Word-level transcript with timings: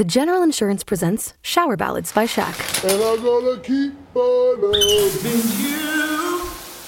The 0.00 0.04
General 0.04 0.42
Insurance 0.42 0.82
presents 0.82 1.34
Shower 1.42 1.76
Ballads 1.76 2.10
by 2.10 2.24
Shaq. 2.24 2.56
And 2.84 3.02
I'm 3.02 3.22
gonna 3.22 3.60
keep 3.60 3.92
on 4.16 4.62
loving 4.62 5.44
you. 5.60 6.40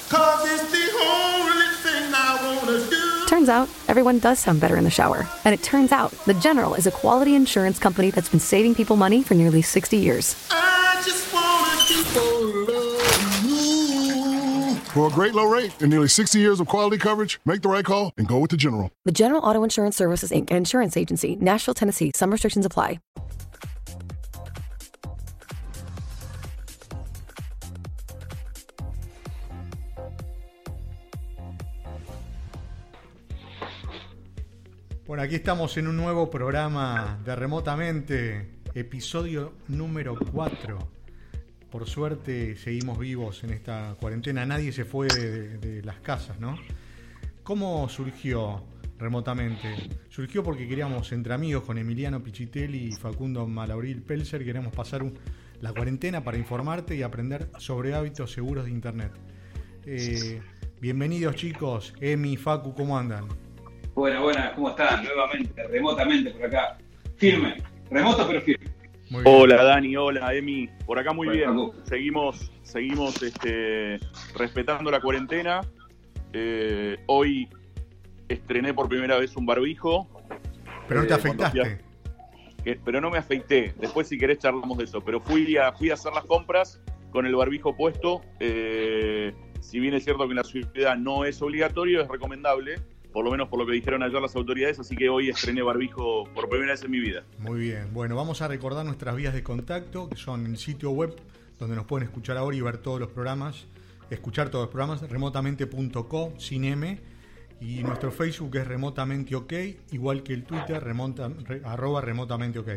Cause 0.09 0.49
it's 0.51 0.71
the 0.71 0.89
only 1.05 1.67
thing 1.83 2.11
I 2.11 2.57
wanna 2.65 2.89
do. 2.89 3.25
Turns 3.27 3.49
out, 3.49 3.69
everyone 3.87 4.17
does 4.17 4.39
sound 4.39 4.61
better 4.61 4.77
in 4.77 4.83
the 4.83 4.89
shower. 4.89 5.27
And 5.45 5.53
it 5.53 5.61
turns 5.61 5.91
out, 5.91 6.09
The 6.25 6.33
General 6.33 6.73
is 6.73 6.87
a 6.87 6.91
quality 6.91 7.35
insurance 7.35 7.77
company 7.77 8.09
that's 8.09 8.29
been 8.29 8.39
saving 8.39 8.73
people 8.73 8.95
money 8.95 9.21
for 9.21 9.35
nearly 9.35 9.61
60 9.61 9.95
years. 9.95 10.35
I 10.49 10.99
just 11.05 11.31
wanna 11.31 11.83
keep 11.85 12.15
on 12.15 12.65
loving. 12.65 12.72
For 14.93 15.07
a 15.07 15.09
great 15.09 15.33
low 15.33 15.45
rate 15.45 15.73
and 15.81 15.89
nearly 15.89 16.07
60 16.07 16.37
years 16.37 16.59
of 16.59 16.67
quality 16.67 16.99
coverage, 16.99 17.39
make 17.45 17.63
the 17.63 17.67
right 17.67 17.83
call 17.83 18.13
and 18.15 18.27
go 18.27 18.37
with 18.37 18.51
the 18.51 18.57
General. 18.57 18.91
The 19.05 19.11
General 19.11 19.41
Auto 19.41 19.63
Insurance 19.63 19.97
Services, 19.97 20.29
Inc., 20.29 20.51
an 20.51 20.57
insurance 20.57 20.95
agency, 20.95 21.35
Nashville, 21.41 21.73
Tennessee. 21.73 22.11
Some 22.13 22.29
restrictions 22.29 22.63
apply. 22.63 22.99
Bueno, 35.07 35.23
aquí 35.23 35.33
estamos 35.33 35.75
en 35.77 35.87
un 35.87 35.97
nuevo 35.97 36.29
programa 36.29 37.19
de 37.25 37.35
Remotamente, 37.35 38.59
episodio 38.75 39.53
número 39.67 40.15
4. 40.31 41.02
Por 41.73 41.89
suerte 41.89 42.55
seguimos 42.55 42.99
vivos 42.99 43.43
en 43.43 43.49
esta 43.49 43.95
cuarentena, 43.99 44.45
nadie 44.45 44.71
se 44.71 44.85
fue 44.85 45.11
de, 45.11 45.81
las 45.81 45.95
casas, 46.01 46.39
¿no? 46.39 46.55
¿Cómo 47.41 47.89
surgió 47.89 48.63
Remotamente? 48.99 49.89
Surgió 50.07 50.43
porque 50.43 50.67
queríamos, 50.67 51.11
entre 51.13 51.33
amigos, 51.33 51.63
con 51.63 51.79
Emiliano 51.79 52.21
Pichitelli 52.21 52.89
y 52.89 52.95
Facundo 52.95 53.47
Malauril 53.47 54.03
Pelser, 54.03 54.45
queríamos 54.45 54.71
pasar 54.71 55.03
la 55.61 55.73
cuarentena 55.73 56.23
para 56.23 56.37
informarte 56.37 56.95
y 56.95 57.01
aprender 57.01 57.49
sobre 57.57 57.95
hábitos 57.95 58.31
seguros 58.31 58.65
de 58.65 58.71
Internet. 58.71 59.11
Eh, 59.87 60.43
bienvenidos 60.79 61.35
chicos, 61.35 61.95
Emi, 61.99 62.37
Facu, 62.37 62.75
¿cómo 62.75 62.95
andan? 62.95 63.27
Buenas, 63.95 64.21
buenas, 64.21 64.51
¿cómo 64.51 64.69
están? 64.69 65.03
Nuevamente, 65.03 65.67
remotamente 65.67 66.29
por 66.29 66.45
acá. 66.45 66.77
Firme, 67.17 67.63
remoto 67.89 68.27
pero 68.27 68.41
firme. 68.41 68.72
Hola 69.25 69.63
Dani, 69.63 69.95
hola 69.95 70.33
Emi, 70.33 70.69
por 70.85 70.97
acá 70.97 71.13
muy 71.13 71.29
bien. 71.29 71.71
Seguimos, 71.83 72.51
seguimos 72.63 73.21
este, 73.21 73.99
respetando 74.35 74.89
la 74.89 74.99
cuarentena. 75.01 75.61
Eh, 76.33 76.97
hoy 77.05 77.47
estrené 78.27 78.73
por 78.73 78.89
primera 78.89 79.17
vez 79.19 79.35
un 79.35 79.45
barbijo, 79.45 80.07
Pero 80.87 81.01
no 81.01 81.07
te 81.07 81.13
eh, 81.13 81.15
afeitaste. 81.15 81.61
fui 82.63 82.75
pero 82.85 83.01
no 83.01 83.11
me 83.11 83.17
afeité. 83.17 83.73
Después 83.79 84.07
si 84.07 84.17
querés 84.17 84.39
charlamos 84.39 84.77
de 84.77 84.85
eso. 84.85 85.01
Pero 85.01 85.19
fui 85.19 85.57
a, 85.57 85.73
fui 85.73 85.91
a 85.91 85.93
hacer 85.95 86.13
las 86.13 86.25
compras 86.25 86.81
con 87.11 87.25
el 87.25 87.35
barbijo 87.35 87.75
puesto. 87.75 88.21
Eh, 88.39 89.33
si 89.59 89.79
bien 89.79 89.93
es 89.93 90.05
cierto 90.05 90.23
que 90.25 90.31
en 90.31 90.37
la 90.37 90.43
ciudad 90.43 90.97
no 90.97 91.25
es 91.25 91.41
obligatorio, 91.41 92.01
es 92.01 92.07
recomendable. 92.07 92.75
Por 93.13 93.23
lo 93.23 93.31
menos 93.31 93.47
por 93.47 93.59
lo 93.59 93.65
que 93.65 93.73
dijeron 93.73 94.01
ayer 94.03 94.19
las 94.21 94.35
autoridades. 94.35 94.79
Así 94.79 94.95
que 94.95 95.07
hoy 95.07 95.29
estrené 95.29 95.61
barbijo 95.61 96.25
por 96.33 96.49
primera 96.49 96.71
vez 96.71 96.83
en 96.83 96.91
mi 96.91 96.99
vida. 96.99 97.23
Muy 97.39 97.59
bien. 97.59 97.93
Bueno, 97.93 98.15
vamos 98.15 98.41
a 98.41 98.47
recordar 98.47 98.85
nuestras 98.85 99.15
vías 99.15 99.33
de 99.33 99.43
contacto, 99.43 100.09
que 100.09 100.15
son 100.15 100.45
el 100.47 100.57
sitio 100.57 100.89
web, 100.91 101.15
donde 101.59 101.75
nos 101.75 101.85
pueden 101.85 102.07
escuchar 102.07 102.37
ahora 102.37 102.57
y 102.57 102.61
ver 102.61 102.79
todos 102.79 102.99
los 102.99 103.09
programas, 103.09 103.65
escuchar 104.09 104.49
todos 104.49 104.63
los 104.65 104.71
programas, 104.71 105.07
remotamente.co, 105.09 106.33
sin 106.37 106.65
M, 106.65 106.99
y 107.61 107.83
nuestro 107.83 108.11
Facebook 108.11 108.55
es 108.57 108.67
remotamente 108.67 109.35
ok, 109.35 109.53
igual 109.91 110.23
que 110.23 110.33
el 110.33 110.43
Twitter, 110.43 110.83
remota- 110.83 111.31
re- 111.45 111.61
arroba 111.63 112.01
remotamente 112.01 112.59
ok. 112.59 112.69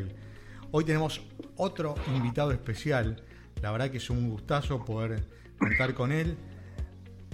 Hoy 0.70 0.84
tenemos 0.84 1.22
otro 1.56 1.94
invitado 2.14 2.52
especial, 2.52 3.22
la 3.62 3.72
verdad 3.72 3.90
que 3.90 3.96
es 3.96 4.10
un 4.10 4.28
gustazo 4.28 4.84
poder 4.84 5.24
contar 5.58 5.94
con 5.94 6.12
él, 6.12 6.36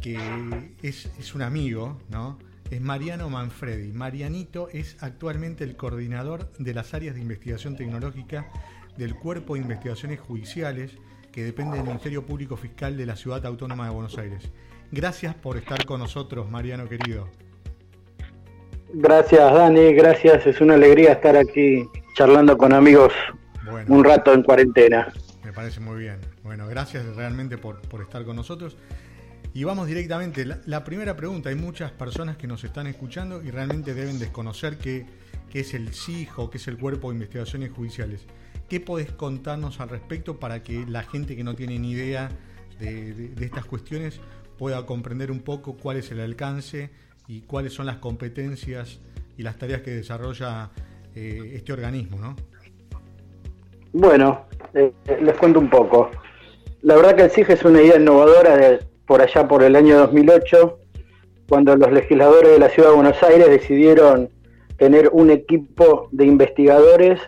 que 0.00 0.19
es 0.83 1.35
un 1.35 1.42
amigo, 1.42 1.98
¿no? 2.08 2.39
Es 2.73 2.81
Mariano 2.81 3.29
Manfredi. 3.29 3.93
Marianito 3.93 4.71
es 4.73 4.97
actualmente 5.03 5.63
el 5.63 5.77
coordinador 5.77 6.51
de 6.59 6.73
las 6.73 6.95
áreas 6.95 7.15
de 7.15 7.21
investigación 7.21 7.77
tecnológica 7.77 8.49
del 8.97 9.15
Cuerpo 9.15 9.55
de 9.55 9.61
Investigaciones 9.61 10.21
Judiciales 10.21 10.97
que 11.33 11.45
depende 11.45 11.77
del 11.77 11.85
Ministerio 11.85 12.25
Público 12.25 12.57
Fiscal 12.57 12.97
de 12.97 13.05
la 13.05 13.15
Ciudad 13.15 13.45
Autónoma 13.45 13.85
de 13.85 13.91
Buenos 13.91 14.17
Aires. 14.17 14.51
Gracias 14.91 15.35
por 15.35 15.59
estar 15.59 15.85
con 15.85 16.01
nosotros, 16.01 16.51
Mariano 16.51 16.89
querido. 16.89 17.29
Gracias 18.95 19.53
Dani, 19.53 19.93
gracias, 19.93 20.47
es 20.47 20.59
una 20.63 20.73
alegría 20.73 21.13
estar 21.13 21.37
aquí 21.37 21.87
charlando 22.15 22.57
con 22.57 22.73
amigos 22.73 23.13
Bueno, 23.71 23.95
un 23.95 24.03
rato 24.03 24.33
en 24.33 24.43
cuarentena. 24.43 25.13
Me 25.45 25.53
parece 25.53 25.81
muy 25.81 26.01
bien. 26.01 26.21
Bueno, 26.43 26.67
gracias 26.69 27.05
realmente 27.17 27.59
por, 27.59 27.83
por 27.83 28.01
estar 28.01 28.25
con 28.25 28.37
nosotros. 28.37 28.79
Y 29.55 29.64
vamos 29.64 29.86
directamente. 29.86 30.45
La, 30.45 30.61
la 30.64 30.85
primera 30.85 31.17
pregunta, 31.17 31.51
hay 31.51 31.57
muchas 31.57 31.90
personas 31.90 32.36
que 32.36 32.46
nos 32.46 32.64
están 32.64 32.86
escuchando 32.86 33.42
y 33.42 33.51
realmente 33.51 33.95
deben 33.95 34.18
desconocer 34.18 34.79
qué, 34.79 35.07
qué 35.51 35.61
es 35.61 35.74
el 35.74 35.92
CIJ 35.92 36.39
o 36.39 36.51
qué 36.51 36.57
es 36.57 36.67
el 36.68 36.79
Cuerpo 36.79 37.11
de 37.11 37.17
Investigaciones 37.17 37.70
Judiciales. 37.73 38.24
¿Qué 38.68 38.80
podés 38.80 39.12
contarnos 39.12 39.80
al 39.80 39.91
respecto 39.91 40.41
para 40.41 40.62
que 40.62 40.86
la 40.86 41.02
gente 41.02 41.36
que 41.36 41.45
no 41.45 41.55
tiene 41.55 41.79
ni 41.79 41.91
idea 41.91 42.30
de, 42.80 43.35
estas 43.39 43.67
cuestiones 43.67 44.18
pueda 44.58 44.86
comprender 44.86 45.30
un 45.30 45.41
poco 45.41 45.77
cuál 45.77 45.98
es 45.98 46.11
el 46.11 46.20
alcance 46.20 46.91
y 47.29 47.42
cuáles 47.42 47.74
son 47.74 47.85
las 47.85 47.98
competencias 47.98 49.01
y 49.36 49.42
las 49.42 49.58
tareas 49.58 49.83
que 49.83 49.91
desarrolla 49.91 50.70
eh, 51.14 51.52
este 51.55 51.74
organismo, 51.74 52.18
¿no? 52.18 52.36
Bueno, 53.92 54.46
eh, 54.73 54.91
les 55.20 55.36
cuento 55.36 55.58
un 55.58 55.68
poco. 55.68 56.11
La 56.80 56.96
verdad 56.96 57.14
que 57.14 57.24
el 57.24 57.30
CIG 57.30 57.51
es 57.51 57.64
una 57.64 57.83
idea 57.83 57.96
innovadora 57.96 58.57
de 58.57 58.80
por 59.07 59.20
allá 59.20 59.48
por 59.48 59.63
el 59.63 59.77
año 59.77 59.98
2008, 59.98 60.79
cuando 61.48 61.77
los 61.77 61.92
legisladores 61.92 62.52
de 62.52 62.58
la 62.58 62.68
Ciudad 62.68 62.90
de 62.90 62.95
Buenos 62.95 63.23
Aires 63.23 63.48
decidieron 63.48 64.30
tener 64.77 65.11
un 65.13 65.30
equipo 65.30 66.08
de 66.13 66.27
investigadores 66.27 67.20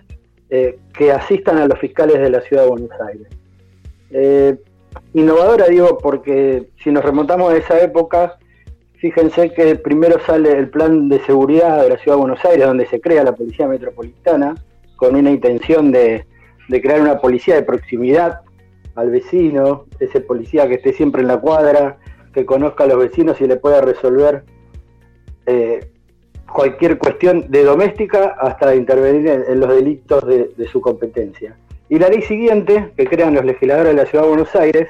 eh, 0.51 0.79
que 0.97 1.13
asistan 1.13 1.59
a 1.59 1.67
los 1.67 1.79
fiscales 1.79 2.19
de 2.19 2.31
la 2.31 2.41
Ciudad 2.41 2.65
de 2.65 2.69
Buenos 2.69 2.91
Aires. 3.07 3.29
Eh, 4.11 4.57
innovadora 5.13 5.67
digo 5.67 5.99
porque 5.99 6.69
si 6.83 6.91
nos 6.91 7.05
remontamos 7.05 7.53
a 7.53 7.57
esa 7.57 7.81
época, 7.81 8.39
fíjense 8.99 9.53
que 9.53 9.77
primero 9.77 10.19
sale 10.21 10.53
el 10.53 10.71
plan 10.71 11.09
de 11.09 11.21
seguridad 11.21 11.83
de 11.83 11.91
la 11.91 11.97
Ciudad 11.99 12.17
de 12.17 12.21
Buenos 12.21 12.45
Aires, 12.45 12.67
donde 12.67 12.87
se 12.87 13.01
crea 13.01 13.25
la 13.25 13.35
Policía 13.35 13.67
Metropolitana, 13.67 14.55
con 14.97 15.17
una 15.17 15.31
intención 15.31 15.91
de, 15.93 16.25
de 16.69 16.83
crear 16.83 17.01
una 17.01 17.19
policía 17.21 17.57
de 17.57 17.63
proximidad 17.63 18.41
al 18.95 19.11
vecino, 19.11 19.87
ese 20.01 20.21
policía 20.21 20.69
que 20.69 20.75
esté 20.75 20.93
siempre 20.93 21.23
en 21.23 21.29
la 21.29 21.39
cuadra, 21.39 21.99
que 22.33 22.45
conozca 22.47 22.85
a 22.85 22.87
los 22.87 22.99
vecinos 22.99 23.41
y 23.41 23.47
le 23.47 23.57
pueda 23.57 23.81
resolver 23.81 24.45
eh, 25.47 25.89
cualquier 26.53 26.99
cuestión 26.99 27.51
de 27.51 27.65
doméstica 27.65 28.37
hasta 28.39 28.75
intervenir 28.75 29.29
en, 29.29 29.61
los 29.61 29.69
delitos 29.69 30.27
de, 30.27 30.51
de 30.57 30.69
su 30.69 30.81
competencia. 30.81 31.57
Y 31.89 31.99
la 31.99 32.09
ley 32.09 32.23
siguiente, 32.23 32.93
que 32.97 33.07
crean 33.07 33.35
los 33.35 33.45
legisladores 33.45 33.95
de 33.95 34.03
la 34.03 34.07
Ciudad 34.07 34.25
de 34.25 34.31
Buenos 34.31 34.55
Aires, 34.57 34.89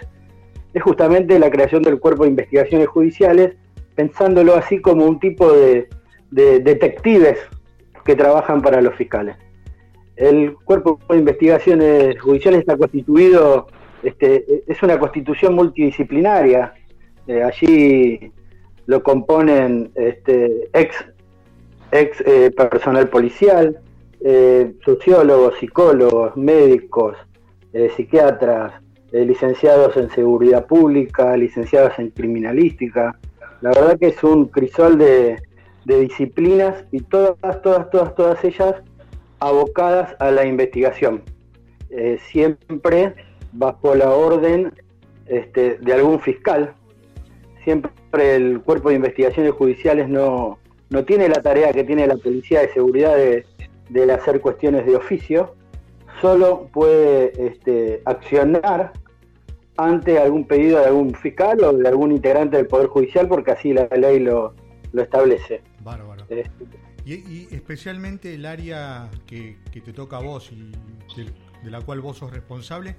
es 0.73 0.83
justamente 0.83 1.39
la 1.39 1.51
creación 1.51 1.83
del 1.83 2.01
Cuerpo 2.01 2.25
de 2.25 2.31
Investigaciones 2.31 2.89
Judiciales, 2.89 3.57
pensándolo 3.95 4.55
así 4.55 4.81
como 4.81 5.07
un 5.07 5.19
tipo 5.21 5.53
de 5.53 5.89
detectives 6.31 7.39
que 8.05 8.15
trabajan 8.15 8.61
para 8.61 8.81
los 8.81 8.95
fiscales. 8.95 9.37
El 10.17 10.55
Cuerpo 10.65 10.99
de 11.09 11.19
Investigaciones 11.19 12.21
Judiciales 12.21 12.61
está 12.61 12.77
constituido, 12.77 13.67
este, 14.05 14.63
es 14.67 14.83
una 14.83 14.99
constitución 14.99 15.55
multidisciplinaria. 15.55 16.75
Eh, 17.27 17.43
allí 17.43 18.33
lo 18.87 19.03
componen 19.03 19.91
este, 19.95 20.69
ex, 20.75 21.05
ex 21.91 22.21
eh, 22.27 22.51
personal 22.51 23.09
policial, 23.09 23.79
eh, 24.21 24.75
sociólogos, 24.85 25.57
psicólogos, 25.59 26.37
médicos, 26.37 27.17
psiquiatras, 27.97 28.73
licenciados 29.11 29.97
en 29.97 30.09
seguridad 30.11 30.65
pública, 30.67 31.37
licenciados 31.37 31.99
en 31.99 32.11
criminalística. 32.11 33.19
La 33.63 33.71
verdad 33.71 33.99
que 33.99 34.09
es 34.09 34.23
un 34.23 34.47
crisol 34.47 34.97
de, 34.97 35.43
disciplinas 35.85 36.85
y 36.93 37.01
todas, 37.01 37.61
todas, 37.63 37.91
todas, 37.91 38.15
todas 38.15 38.45
ellas 38.45 38.77
abocadas 39.41 40.15
a 40.21 40.31
la 40.31 40.47
investigación, 40.47 41.23
siempre 42.31 43.15
bajo 43.55 43.95
la 43.95 44.11
orden 44.11 44.73
este, 45.27 45.79
de 45.79 45.93
algún 45.93 46.21
fiscal. 46.21 46.75
Siempre 47.65 48.37
el 48.37 48.61
cuerpo 48.61 48.91
de 48.91 48.97
investigaciones 48.97 49.53
judiciales 49.53 50.09
no, 50.09 50.59
no 50.91 51.05
tiene 51.05 51.29
la 51.29 51.41
tarea 51.41 51.73
que 51.73 51.85
tiene 51.85 52.07
la 52.07 52.17
policía 52.17 52.61
de 52.61 52.69
seguridad 52.73 53.17
de, 53.17 53.47
de 53.89 54.13
hacer 54.13 54.41
cuestiones 54.41 54.85
de 54.85 54.97
oficio, 54.97 55.55
solo 56.21 56.69
puede 56.73 57.33
este, 57.47 58.03
accionar 58.05 58.93
ante 59.77 60.19
algún 60.19 60.45
pedido 60.47 60.79
de 60.79 60.87
algún 60.87 61.15
fiscal 61.15 61.65
o 61.65 61.73
de 61.73 61.89
algún 61.89 62.13
integrante 62.13 62.57
del 62.59 62.67
Poder 62.67 62.87
Judicial, 62.89 63.27
porque 63.27 63.53
así 63.53 63.73
la 63.73 63.89
ley 63.97 64.21
lo, 64.21 64.55
lo 64.93 65.03
establece. 65.03 65.63
Bárbaro. 65.83 66.25
Este, 66.29 66.51
Y, 67.05 67.15
y 67.15 67.49
especialmente 67.51 68.35
el 68.35 68.47
área 68.47 69.11
que, 69.27 69.57
que 69.73 69.81
te 69.81 69.93
toca 69.93 70.19
a 70.19 70.23
vos 70.23 70.53
y 70.53 70.71
de, 71.17 71.27
de 71.63 71.71
la 71.71 71.81
cual 71.81 72.01
vos 72.01 72.19
sos 72.19 72.33
responsable, 72.33 72.95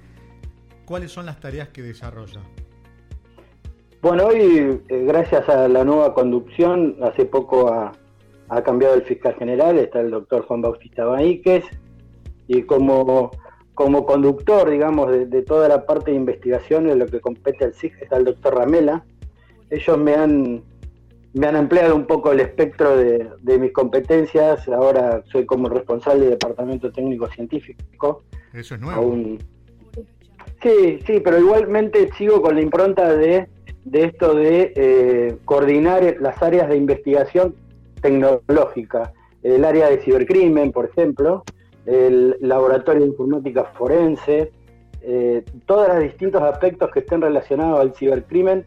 ¿cuáles 0.86 1.12
son 1.12 1.26
las 1.26 1.38
tareas 1.40 1.68
que 1.68 1.82
desarrolla? 1.82 2.40
Bueno, 4.02 4.26
hoy, 4.26 4.80
eh, 4.88 5.04
gracias 5.06 5.48
a 5.48 5.68
la 5.68 5.84
nueva 5.84 6.14
conducción, 6.14 6.96
hace 7.02 7.24
poco 7.26 7.68
ha, 7.72 7.92
ha 8.48 8.62
cambiado 8.62 8.94
el 8.94 9.02
fiscal 9.02 9.34
general, 9.34 9.78
está 9.78 10.00
el 10.00 10.10
doctor 10.10 10.46
Juan 10.46 10.62
Bautista 10.62 11.04
Baíquez, 11.04 11.64
y 12.46 12.62
como, 12.62 13.30
como 13.74 14.06
conductor, 14.06 14.70
digamos, 14.70 15.10
de, 15.10 15.26
de 15.26 15.42
toda 15.42 15.68
la 15.68 15.84
parte 15.86 16.12
de 16.12 16.16
investigación 16.18 16.88
en 16.88 17.00
lo 17.00 17.06
que 17.06 17.20
compete 17.20 17.64
al 17.64 17.74
SIG 17.74 17.92
está 18.00 18.16
el 18.18 18.24
doctor 18.24 18.54
Ramela. 18.54 19.04
Ellos 19.70 19.98
me 19.98 20.14
han, 20.14 20.62
me 21.34 21.46
han 21.48 21.56
ampliado 21.56 21.96
un 21.96 22.06
poco 22.06 22.30
el 22.30 22.38
espectro 22.38 22.96
de, 22.96 23.28
de 23.40 23.58
mis 23.58 23.72
competencias, 23.72 24.68
ahora 24.68 25.24
soy 25.32 25.44
como 25.44 25.68
responsable 25.68 26.20
del 26.20 26.30
Departamento 26.38 26.92
Técnico 26.92 27.26
Científico. 27.28 28.22
Eso 28.52 28.76
es 28.76 28.80
nuevo. 28.80 29.00
Aún- 29.00 29.38
Sí, 30.62 31.00
sí, 31.06 31.20
pero 31.22 31.38
igualmente 31.38 32.10
sigo 32.16 32.40
con 32.42 32.54
la 32.56 32.62
impronta 32.62 33.14
de, 33.14 33.46
de 33.84 34.04
esto 34.04 34.34
de 34.34 34.72
eh, 34.74 35.36
coordinar 35.44 36.16
las 36.20 36.42
áreas 36.42 36.68
de 36.68 36.76
investigación 36.76 37.54
tecnológica, 38.00 39.12
el 39.42 39.64
área 39.64 39.88
de 39.90 39.98
cibercrimen, 39.98 40.72
por 40.72 40.86
ejemplo, 40.86 41.44
el 41.84 42.36
laboratorio 42.40 43.02
de 43.02 43.08
informática 43.08 43.64
forense, 43.76 44.50
eh, 45.02 45.44
todos 45.66 45.88
los 45.88 46.00
distintos 46.02 46.42
aspectos 46.42 46.90
que 46.90 47.00
estén 47.00 47.20
relacionados 47.20 47.78
al 47.80 47.94
cibercrimen 47.94 48.64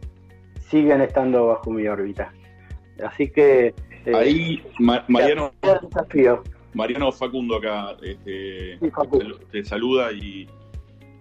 siguen 0.70 1.00
estando 1.02 1.48
bajo 1.48 1.70
mi 1.70 1.86
órbita. 1.86 2.32
Así 3.04 3.28
que 3.30 3.74
eh, 4.06 4.14
Ahí, 4.14 4.62
Ma- 4.78 5.04
Mariano. 5.08 5.52
Mariano 6.72 7.10
Facundo 7.12 7.56
acá 7.56 7.96
este, 8.02 8.78
Sí, 8.78 8.90
Facu. 8.90 9.18
te, 9.18 9.26
te 9.50 9.64
saluda 9.64 10.12
y 10.12 10.48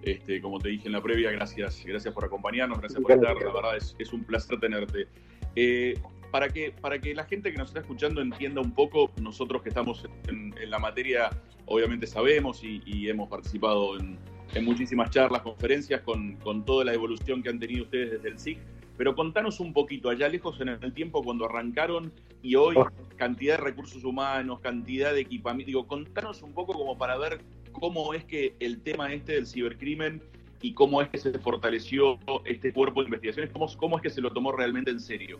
este, 0.02 0.42
como 0.42 0.60
te 0.60 0.70
dije 0.70 0.88
en 0.88 0.94
la 0.94 1.02
previa, 1.02 1.32
gracias, 1.32 1.84
gracias 1.86 2.14
por 2.14 2.26
acompañarnos, 2.26 2.80
gracias 2.80 3.02
por 3.02 3.12
estar, 3.12 3.36
la 3.36 3.54
verdad 3.54 3.78
es, 3.78 3.96
es 4.00 4.14
un 4.14 4.24
placer 4.24 4.60
tenerte. 4.60 5.08
Eh, 5.56 6.00
para 6.32 6.50
que, 6.50 6.72
para 6.72 7.00
que 7.00 7.14
la 7.16 7.26
gente 7.26 7.52
que 7.52 7.58
nos 7.58 7.70
está 7.70 7.80
escuchando 7.80 8.22
entienda 8.22 8.62
un 8.62 8.72
poco, 8.72 9.12
nosotros 9.22 9.64
que 9.64 9.70
estamos 9.70 10.06
en, 10.28 10.54
en 10.62 10.70
la 10.70 10.78
materia, 10.80 11.30
obviamente 11.66 12.06
sabemos 12.06 12.64
y, 12.64 12.82
y 12.86 13.10
hemos 13.10 13.30
participado 13.30 13.98
en, 14.00 14.18
en 14.54 14.66
muchísimas 14.66 15.10
charlas, 15.10 15.42
conferencias 15.42 16.02
con, 16.02 16.36
con 16.38 16.66
toda 16.66 16.86
la 16.86 16.94
evolución 16.94 17.42
que 17.42 17.50
han 17.50 17.60
tenido 17.60 17.84
ustedes 17.84 18.12
desde 18.12 18.30
el 18.30 18.40
SIC, 18.40 18.60
pero 18.98 19.16
contanos 19.16 19.60
un 19.60 19.74
poquito, 19.74 20.10
allá 20.10 20.28
lejos 20.28 20.60
en 20.62 20.70
el 20.70 20.94
tiempo 20.94 21.24
cuando 21.24 21.46
arrancaron 21.46 22.12
y 22.42 22.56
hoy, 22.56 22.76
Oh. 22.78 22.88
cantidad 23.16 23.58
de 23.58 23.64
recursos 23.64 24.04
humanos, 24.04 24.60
cantidad 24.60 25.14
de 25.14 25.22
equipamiento, 25.22 25.68
digo, 25.68 25.88
contanos 25.88 26.42
un 26.42 26.54
poco 26.54 26.74
como 26.74 26.98
para 26.98 27.18
ver 27.18 27.42
cómo 27.80 28.14
es 28.14 28.24
que 28.26 28.54
el 28.60 28.82
tema 28.82 29.14
este 29.14 29.34
del 29.34 29.48
cibercrimen 29.48 30.22
y 30.62 30.74
cómo 30.74 31.02
es 31.02 31.10
que 31.10 31.18
se 31.18 31.32
fortaleció 31.40 32.20
este 32.46 32.74
cuerpo 32.74 33.02
de 33.02 33.06
investigaciones, 33.06 33.52
cómo, 33.78 33.98
es 33.98 34.04
que 34.04 34.10
se 34.10 34.22
lo 34.22 34.32
tomó 34.32 34.52
realmente 34.52 34.92
en 34.92 35.00
serio. 35.00 35.38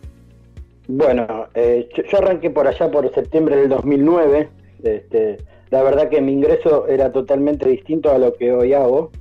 Bueno, 0.88 1.48
eh, 1.54 1.88
yo, 1.94 2.02
yo 2.04 2.18
arranqué 2.18 2.50
por 2.50 2.66
allá 2.66 2.90
por 2.90 3.12
septiembre 3.14 3.56
del 3.56 3.68
2009. 3.68 4.48
Este, 4.82 5.36
la 5.70 5.82
verdad 5.82 6.08
que 6.08 6.20
mi 6.20 6.32
ingreso 6.32 6.88
era 6.88 7.12
totalmente 7.12 7.68
distinto 7.68 8.10
a 8.10 8.18
lo 8.18 8.34
que 8.34 8.52
hoy 8.52 8.72
hago. 8.72 9.12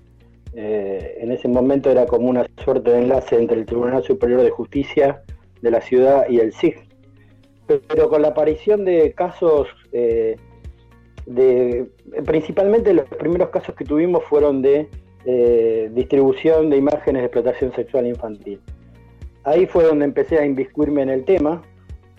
Eh, 0.53 1.17
en 1.19 1.31
ese 1.31 1.47
momento 1.47 1.91
era 1.91 2.05
como 2.07 2.27
una 2.27 2.47
suerte 2.63 2.89
de 2.91 2.99
enlace 2.99 3.35
entre 3.35 3.59
el 3.59 3.65
Tribunal 3.65 4.03
Superior 4.03 4.41
de 4.41 4.49
Justicia 4.49 5.21
de 5.61 5.71
la 5.71 5.81
ciudad 5.81 6.27
y 6.27 6.39
el 6.39 6.53
SIG. 6.53 6.75
Pero 7.67 8.09
con 8.09 8.23
la 8.23 8.29
aparición 8.29 8.83
de 8.83 9.13
casos, 9.13 9.67
eh, 9.91 10.37
principalmente 12.25 12.93
los 12.93 13.05
primeros 13.05 13.49
casos 13.49 13.75
que 13.75 13.85
tuvimos 13.85 14.23
fueron 14.23 14.61
de 14.61 14.87
eh, 15.25 15.89
distribución 15.93 16.69
de 16.69 16.77
imágenes 16.77 17.21
de 17.21 17.25
explotación 17.25 17.73
sexual 17.73 18.07
infantil 18.07 18.59
ahí 19.43 19.65
fue 19.65 19.85
donde 19.85 20.05
empecé 20.05 20.37
a 20.39 20.45
inviscuirme 20.45 21.01
en 21.01 21.09
el 21.09 21.25
tema. 21.25 21.61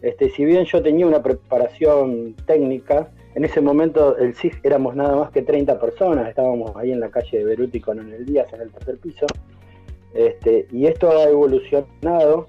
Este, 0.02 0.30
si 0.30 0.44
bien 0.44 0.64
yo 0.64 0.82
tenía 0.82 1.06
una 1.06 1.22
preparación 1.22 2.34
técnica, 2.46 3.10
en 3.34 3.44
ese 3.44 3.60
momento 3.60 4.16
el 4.16 4.34
SIG 4.34 4.58
éramos 4.62 4.96
nada 4.96 5.16
más 5.16 5.30
que 5.30 5.42
30 5.42 5.78
personas, 5.78 6.28
estábamos 6.28 6.74
ahí 6.76 6.90
en 6.90 7.00
la 7.00 7.10
calle 7.10 7.38
de 7.38 7.44
Beruti 7.44 7.80
con 7.80 7.98
el 7.98 8.24
Díaz 8.24 8.52
en 8.52 8.62
el 8.62 8.72
tercer 8.72 8.98
piso, 8.98 9.26
este, 10.14 10.66
y 10.72 10.86
esto 10.86 11.10
ha 11.10 11.24
evolucionado, 11.24 12.48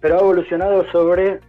pero 0.00 0.16
ha 0.16 0.20
evolucionado 0.20 0.84
sobre 0.90 1.40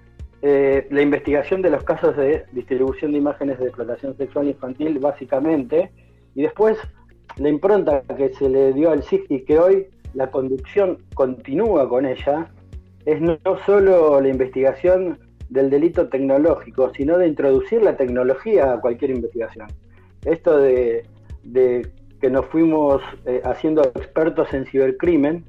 eh, 0.41 0.87
la 0.89 1.01
investigación 1.01 1.61
de 1.61 1.69
los 1.69 1.83
casos 1.83 2.15
de 2.15 2.45
distribución 2.51 3.11
de 3.11 3.17
imágenes 3.17 3.59
de 3.59 3.65
explotación 3.65 4.15
sexual 4.15 4.47
infantil, 4.47 4.99
básicamente, 4.99 5.91
y 6.35 6.43
después 6.43 6.77
la 7.37 7.49
impronta 7.49 8.01
que 8.15 8.33
se 8.33 8.49
le 8.49 8.73
dio 8.73 8.91
al 8.91 9.03
SIG 9.03 9.25
y 9.29 9.41
que 9.41 9.59
hoy 9.59 9.87
la 10.13 10.31
conducción 10.31 10.97
continúa 11.13 11.87
con 11.89 12.05
ella, 12.05 12.51
es 13.05 13.21
no 13.21 13.37
solo 13.65 14.19
la 14.21 14.27
investigación 14.27 15.19
del 15.49 15.69
delito 15.69 16.09
tecnológico, 16.09 16.91
sino 16.95 17.17
de 17.17 17.27
introducir 17.27 17.81
la 17.81 17.97
tecnología 17.97 18.73
a 18.73 18.81
cualquier 18.81 19.11
investigación. 19.11 19.67
Esto 20.25 20.57
de, 20.59 21.05
de 21.43 21.89
que 22.21 22.29
nos 22.29 22.45
fuimos 22.47 23.01
eh, 23.25 23.41
haciendo 23.43 23.81
expertos 23.81 24.53
en 24.53 24.65
cibercrimen 24.65 25.45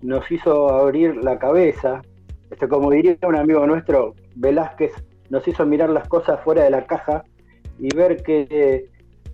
nos 0.00 0.30
hizo 0.30 0.68
abrir 0.70 1.16
la 1.22 1.38
cabeza. 1.38 2.02
Esto, 2.50 2.68
como 2.68 2.90
diría 2.90 3.16
un 3.22 3.36
amigo 3.36 3.66
nuestro, 3.66 4.14
Velázquez, 4.34 4.92
nos 5.30 5.46
hizo 5.48 5.64
mirar 5.66 5.90
las 5.90 6.08
cosas 6.08 6.40
fuera 6.42 6.64
de 6.64 6.70
la 6.70 6.86
caja 6.86 7.24
y 7.78 7.94
ver 7.94 8.22
que, 8.22 8.90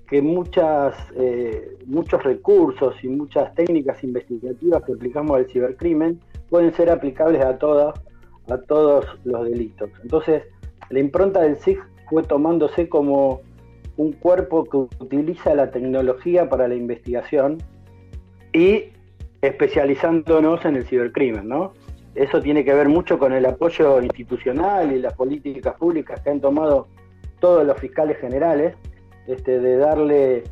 que 0.08 0.22
muchas, 0.22 0.94
eh, 1.16 1.76
muchos 1.86 2.22
recursos 2.22 2.94
y 3.02 3.08
muchas 3.08 3.54
técnicas 3.54 4.02
investigativas 4.04 4.82
que 4.84 4.92
aplicamos 4.92 5.36
al 5.36 5.46
cibercrimen 5.46 6.20
pueden 6.48 6.72
ser 6.74 6.90
aplicables 6.90 7.44
a 7.44 7.58
todas 7.58 8.00
a 8.50 8.58
todos 8.58 9.04
los 9.24 9.44
delitos. 9.44 9.90
Entonces, 10.02 10.42
la 10.90 11.00
impronta 11.00 11.42
del 11.42 11.56
SIG 11.56 11.78
fue 12.08 12.22
tomándose 12.22 12.88
como 12.88 13.42
un 13.96 14.12
cuerpo 14.12 14.64
que 14.64 14.76
utiliza 15.04 15.54
la 15.54 15.70
tecnología 15.70 16.48
para 16.48 16.68
la 16.68 16.74
investigación 16.74 17.58
y 18.52 18.84
especializándonos 19.42 20.64
en 20.64 20.76
el 20.76 20.86
cibercrimen, 20.86 21.48
¿no? 21.48 21.72
Eso 22.18 22.42
tiene 22.42 22.64
que 22.64 22.74
ver 22.74 22.88
mucho 22.88 23.16
con 23.16 23.32
el 23.32 23.46
apoyo 23.46 24.02
institucional 24.02 24.90
y 24.90 24.98
las 24.98 25.14
políticas 25.14 25.76
públicas 25.76 26.20
que 26.20 26.30
han 26.30 26.40
tomado 26.40 26.88
todos 27.38 27.64
los 27.64 27.78
fiscales 27.78 28.18
generales, 28.18 28.74
este, 29.28 29.60
de 29.60 29.76
darle 29.76 30.42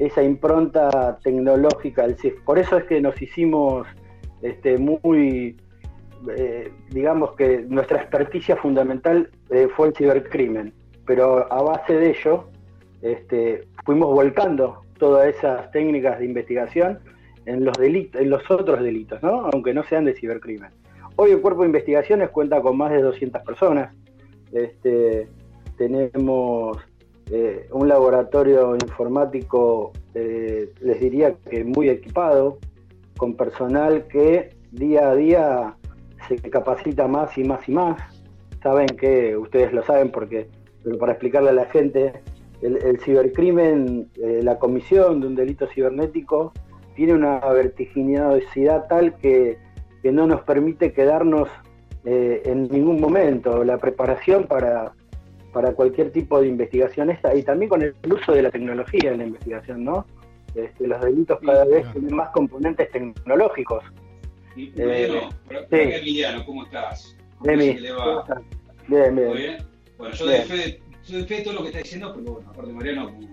esa 0.00 0.24
impronta 0.24 1.16
tecnológica 1.22 2.02
al 2.02 2.18
SIG. 2.18 2.42
Por 2.42 2.58
eso 2.58 2.78
es 2.78 2.84
que 2.86 3.00
nos 3.00 3.22
hicimos 3.22 3.86
este, 4.42 4.76
muy, 4.76 5.56
eh, 6.36 6.72
digamos 6.90 7.36
que 7.36 7.64
nuestra 7.68 7.98
experticia 7.98 8.56
fundamental 8.56 9.30
eh, 9.50 9.68
fue 9.76 9.88
el 9.88 9.94
cibercrimen, 9.94 10.74
pero 11.06 11.52
a 11.52 11.62
base 11.62 11.94
de 11.94 12.10
ello 12.10 12.48
este, 13.02 13.68
fuimos 13.84 14.12
volcando 14.12 14.82
todas 14.98 15.28
esas 15.28 15.70
técnicas 15.70 16.18
de 16.18 16.24
investigación 16.24 16.98
en 17.46 17.64
los 17.64 17.78
delitos, 17.78 18.20
en 18.20 18.30
los 18.30 18.50
otros 18.50 18.82
delitos, 18.82 19.22
¿no? 19.22 19.48
aunque 19.52 19.72
no 19.72 19.84
sean 19.84 20.06
de 20.06 20.14
cibercrimen. 20.14 20.70
Hoy 21.16 21.30
el 21.30 21.40
cuerpo 21.40 21.60
de 21.60 21.68
investigaciones 21.68 22.30
cuenta 22.30 22.60
con 22.60 22.76
más 22.76 22.90
de 22.90 23.00
200 23.00 23.42
personas. 23.42 23.94
Este, 24.52 25.28
tenemos 25.78 26.76
eh, 27.30 27.68
un 27.70 27.88
laboratorio 27.88 28.74
informático, 28.74 29.92
eh, 30.14 30.72
les 30.80 31.00
diría 31.00 31.34
que 31.48 31.62
muy 31.62 31.88
equipado, 31.88 32.58
con 33.16 33.36
personal 33.36 34.08
que 34.08 34.56
día 34.72 35.10
a 35.10 35.14
día 35.14 35.76
se 36.26 36.36
capacita 36.50 37.06
más 37.06 37.38
y 37.38 37.44
más 37.44 37.68
y 37.68 37.72
más. 37.72 38.00
Saben 38.60 38.88
que, 38.88 39.36
ustedes 39.36 39.72
lo 39.72 39.84
saben 39.84 40.10
porque, 40.10 40.48
pero 40.82 40.98
para 40.98 41.12
explicarle 41.12 41.50
a 41.50 41.54
la 41.54 41.66
gente, 41.66 42.12
el, 42.60 42.76
el 42.82 42.98
cibercrimen, 42.98 44.10
eh, 44.20 44.40
la 44.42 44.58
comisión 44.58 45.20
de 45.20 45.28
un 45.28 45.36
delito 45.36 45.68
cibernético, 45.68 46.52
tiene 46.96 47.14
una 47.14 47.38
vertiginosidad 47.38 48.88
tal 48.88 49.16
que, 49.18 49.58
que 50.04 50.12
no 50.12 50.26
nos 50.26 50.42
permite 50.42 50.92
quedarnos 50.92 51.48
eh, 52.04 52.42
en 52.44 52.68
ningún 52.68 53.00
momento. 53.00 53.64
La 53.64 53.78
preparación 53.78 54.44
para, 54.46 54.92
para 55.50 55.72
cualquier 55.72 56.12
tipo 56.12 56.42
de 56.42 56.48
investigación 56.48 57.08
esta 57.08 57.34
y 57.34 57.42
también 57.42 57.70
con 57.70 57.80
el 57.80 57.94
uso 58.12 58.32
de 58.32 58.42
la 58.42 58.50
tecnología 58.50 59.12
en 59.12 59.18
la 59.18 59.24
investigación, 59.24 59.82
¿no? 59.82 60.04
Este, 60.54 60.86
los 60.86 61.00
delitos 61.00 61.38
cada 61.40 61.64
Sí, 61.64 61.70
vez 61.70 61.80
claro. 61.84 61.92
tienen 61.94 62.16
más 62.16 62.28
componentes 62.32 62.90
tecnológicos. 62.90 63.82
Y, 64.54 64.72
Eh, 64.76 65.08
sí. 65.50 65.64
Emiliano, 65.70 66.44
¿cómo 66.44 66.64
estás? 66.64 67.16
¿Cómo 67.38 67.50
Demi, 67.50 67.88
¿cómo 67.88 68.20
estás? 68.20 68.42
Bien, 68.86 69.16
bien. 69.16 69.28
¿Todo 69.28 69.36
bien? 69.38 69.56
Bueno, 69.96 70.14
yo 70.14 70.26
Bien. 70.26 70.38
doy 70.46 70.46
fe, 70.48 70.56
de, 70.56 70.82
yo 71.06 71.18
doy 71.18 71.26
fe 71.26 71.34
de 71.36 71.42
todo 71.44 71.54
lo 71.54 71.60
que 71.62 71.66
está 71.68 71.78
diciendo, 71.78 72.12
pero 72.14 72.32
bueno, 72.34 72.50
aparte 72.50 72.72
Mariano, 72.74 73.06
como, 73.06 73.28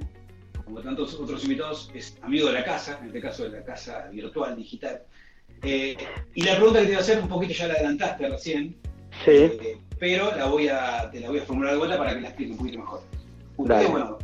como 0.63 0.81
tantos 0.81 1.19
otros 1.19 1.43
invitados, 1.43 1.91
es 1.93 2.17
amigo 2.21 2.47
de 2.47 2.53
la 2.53 2.63
casa, 2.63 2.97
en 3.01 3.07
este 3.07 3.19
caso 3.19 3.43
de 3.43 3.49
la 3.59 3.65
casa 3.65 4.07
virtual, 4.09 4.55
digital. 4.55 5.01
Eh, 5.63 5.95
y 6.33 6.41
la 6.43 6.55
pregunta 6.55 6.79
que 6.79 6.85
te 6.85 6.91
iba 6.91 6.99
a 6.99 7.03
hacer, 7.03 7.19
un 7.21 7.29
poquito 7.29 7.53
ya 7.53 7.67
la 7.67 7.73
adelantaste 7.75 8.27
recién, 8.27 8.75
Sí, 9.25 9.31
eh, 9.31 9.77
pero 9.99 10.35
la 10.35 10.47
voy 10.47 10.67
a, 10.67 11.09
te 11.11 11.19
la 11.19 11.29
voy 11.29 11.39
a 11.39 11.43
formular 11.43 11.73
de 11.73 11.77
vuelta 11.77 11.97
para 11.97 12.15
que 12.15 12.21
la 12.21 12.27
explique 12.29 12.51
un 12.51 12.57
poquito 12.57 12.79
mejor. 12.79 13.01
Ustedes, 13.57 13.91
bueno, 13.91 14.17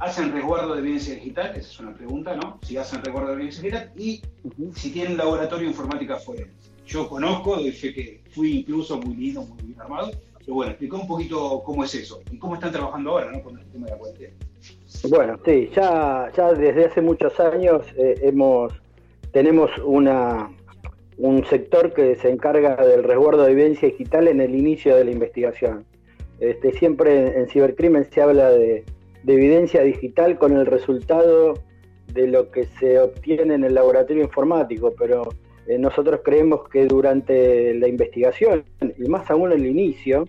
hacen 0.00 0.32
resguardo 0.32 0.74
de 0.74 0.80
evidencia 0.80 1.14
digital, 1.14 1.50
esa 1.50 1.60
es 1.60 1.80
una 1.80 1.94
pregunta, 1.94 2.34
¿no? 2.34 2.58
Si 2.62 2.76
hacen 2.76 3.04
resguardo 3.04 3.28
de 3.28 3.34
evidencia 3.34 3.62
digital 3.62 3.92
y 3.96 4.20
si 4.74 4.90
tienen 4.90 5.16
laboratorio 5.16 5.66
de 5.66 5.70
informática 5.70 6.16
forense. 6.16 6.72
Yo 6.86 7.08
conozco, 7.08 7.56
doy 7.56 7.70
fe 7.70 7.94
que 7.94 8.20
fui 8.30 8.58
incluso 8.58 8.98
muy 9.00 9.14
lindo, 9.14 9.42
muy 9.42 9.62
bien 9.62 9.80
armado, 9.80 10.10
pero 10.40 10.54
bueno, 10.54 10.72
explica 10.72 10.96
un 10.96 11.06
poquito 11.06 11.62
cómo 11.64 11.84
es 11.84 11.94
eso 11.94 12.20
y 12.30 12.38
cómo 12.38 12.54
están 12.54 12.72
trabajando 12.72 13.10
ahora, 13.10 13.30
¿no? 13.30 13.42
Con 13.42 13.58
el 13.58 13.64
tema 13.66 13.86
de 13.86 13.92
la 13.92 13.98
cuarentena. 13.98 14.34
Bueno, 15.08 15.38
sí, 15.44 15.70
ya, 15.74 16.32
ya 16.36 16.52
desde 16.52 16.86
hace 16.86 17.00
muchos 17.00 17.38
años 17.38 17.82
eh, 17.96 18.18
hemos, 18.22 18.72
tenemos 19.32 19.70
una, 19.84 20.50
un 21.18 21.44
sector 21.46 21.92
que 21.92 22.16
se 22.16 22.30
encarga 22.30 22.76
del 22.76 23.04
resguardo 23.04 23.44
de 23.44 23.52
evidencia 23.52 23.88
digital 23.88 24.28
en 24.28 24.40
el 24.40 24.54
inicio 24.54 24.96
de 24.96 25.04
la 25.04 25.10
investigación. 25.10 25.84
Este, 26.40 26.72
siempre 26.72 27.38
en, 27.38 27.48
cibercrimen 27.48 28.04
se 28.10 28.22
habla 28.22 28.50
de, 28.50 28.84
evidencia 29.26 29.82
digital 29.82 30.38
con 30.38 30.56
el 30.56 30.66
resultado 30.66 31.54
de 32.12 32.26
lo 32.26 32.50
que 32.50 32.64
se 32.64 32.98
obtiene 32.98 33.54
en 33.54 33.64
el 33.64 33.74
laboratorio 33.74 34.24
informático, 34.24 34.92
pero 34.98 35.28
eh, 35.68 35.78
nosotros 35.78 36.20
creemos 36.24 36.68
que 36.68 36.86
durante 36.86 37.74
la 37.74 37.86
investigación, 37.86 38.64
y 38.80 39.08
más 39.08 39.30
aún 39.30 39.52
en 39.52 39.60
el 39.60 39.66
inicio, 39.66 40.26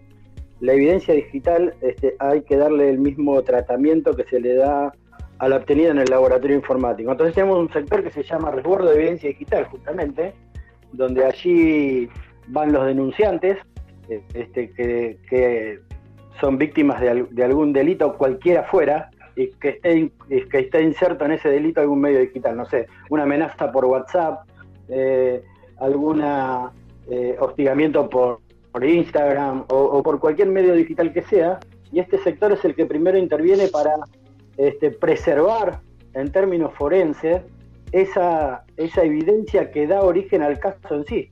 la 0.59 0.73
evidencia 0.73 1.13
digital 1.13 1.73
este, 1.81 2.15
hay 2.19 2.43
que 2.43 2.55
darle 2.55 2.89
el 2.89 2.99
mismo 2.99 3.41
tratamiento 3.41 4.15
que 4.15 4.23
se 4.25 4.39
le 4.39 4.55
da 4.55 4.93
a 5.39 5.49
la 5.49 5.57
obtenida 5.57 5.89
en 5.89 5.97
el 5.97 6.09
laboratorio 6.09 6.55
informático. 6.55 7.11
Entonces 7.11 7.35
tenemos 7.35 7.59
un 7.59 7.73
sector 7.73 8.03
que 8.03 8.11
se 8.11 8.23
llama 8.23 8.51
resguardo 8.51 8.89
de 8.89 8.95
evidencia 8.95 9.29
digital, 9.29 9.65
justamente, 9.65 10.33
donde 10.93 11.25
allí 11.25 12.09
van 12.47 12.71
los 12.71 12.85
denunciantes, 12.85 13.57
eh, 14.09 14.23
este, 14.33 14.71
que, 14.71 15.79
son 16.39 16.57
víctimas 16.57 16.99
de, 16.99 17.43
algún 17.43 17.73
delito 17.73 18.17
cualquiera 18.17 18.63
fuera, 18.63 19.09
y 19.35 19.49
que 19.51 19.69
esté, 19.69 20.11
que 20.27 20.59
esté 20.59 20.81
inserto 20.81 21.25
en 21.25 21.31
ese 21.31 21.49
delito 21.49 21.81
algún 21.81 22.01
medio 22.01 22.19
digital, 22.19 22.57
no 22.57 22.65
sé, 22.65 22.87
una 23.09 23.23
amenaza 23.23 23.71
por 23.71 23.85
WhatsApp, 23.85 24.47
eh, 24.89 25.43
alguna 25.79 26.71
eh, 27.09 27.35
hostigamiento 27.39 28.09
por, 28.09 28.39
Instagram 28.81 29.65
o, 29.69 30.01
por 30.01 30.19
cualquier 30.19 30.47
medio 30.47 30.73
digital 30.73 31.13
que 31.13 31.21
sea, 31.21 31.59
y 31.91 31.99
este 31.99 32.17
sector 32.17 32.51
es 32.51 32.65
el 32.65 32.73
que 32.73 32.87
primero 32.87 33.17
interviene 33.19 33.67
para 33.67 33.93
este, 34.57 34.89
preservar 34.89 35.79
en 36.15 36.31
términos 36.31 36.73
forenses 36.73 37.43
esa, 37.93 38.65
esa 38.75 39.03
evidencia 39.03 39.71
que 39.71 39.87
da 39.87 40.01
origen 40.01 40.41
al 40.41 40.59
caso 40.59 40.95
en 40.95 41.05
sí. 41.05 41.31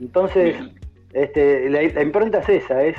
Entonces, 0.00 0.56
este, 1.12 1.68
la, 1.68 1.82
impronta 1.82 2.38
es 2.38 2.48
esa, 2.48 2.82
es 2.84 2.96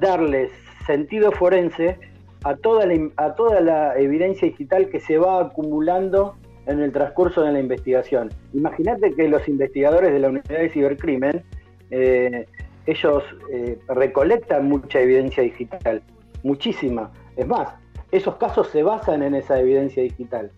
darle 0.00 0.50
sentido 0.86 1.30
forense 1.32 1.98
a 2.44 2.56
toda, 2.56 2.86
la, 2.86 3.10
a 3.16 3.34
toda 3.34 3.60
la 3.60 3.98
evidencia 3.98 4.48
digital 4.48 4.88
que 4.88 5.00
se 5.00 5.18
va 5.18 5.40
acumulando 5.40 6.36
en 6.66 6.80
el 6.80 6.92
transcurso 6.92 7.42
de 7.42 7.52
la 7.52 7.60
investigación. 7.60 8.30
Imagínate 8.54 9.12
que 9.14 9.28
los 9.28 9.46
investigadores 9.46 10.12
de 10.12 10.18
la 10.18 10.28
Unidad 10.28 10.58
de 10.58 10.70
Cibercrimen, 10.70 11.44
eh, 11.90 12.46
ellos 12.86 13.22
eh, 13.52 13.78
recolectan 13.88 14.68
mucha 14.68 15.00
evidencia 15.00 15.42
digital, 15.42 16.02
muchísima. 16.42 17.12
Es 17.36 17.46
más, 17.46 17.74
esos 18.12 18.36
casos 18.36 18.68
se 18.68 18.82
basan 18.82 19.22
en 19.22 19.34
esa 19.34 19.60
evidencia 19.60 20.02
digital. 20.02 20.50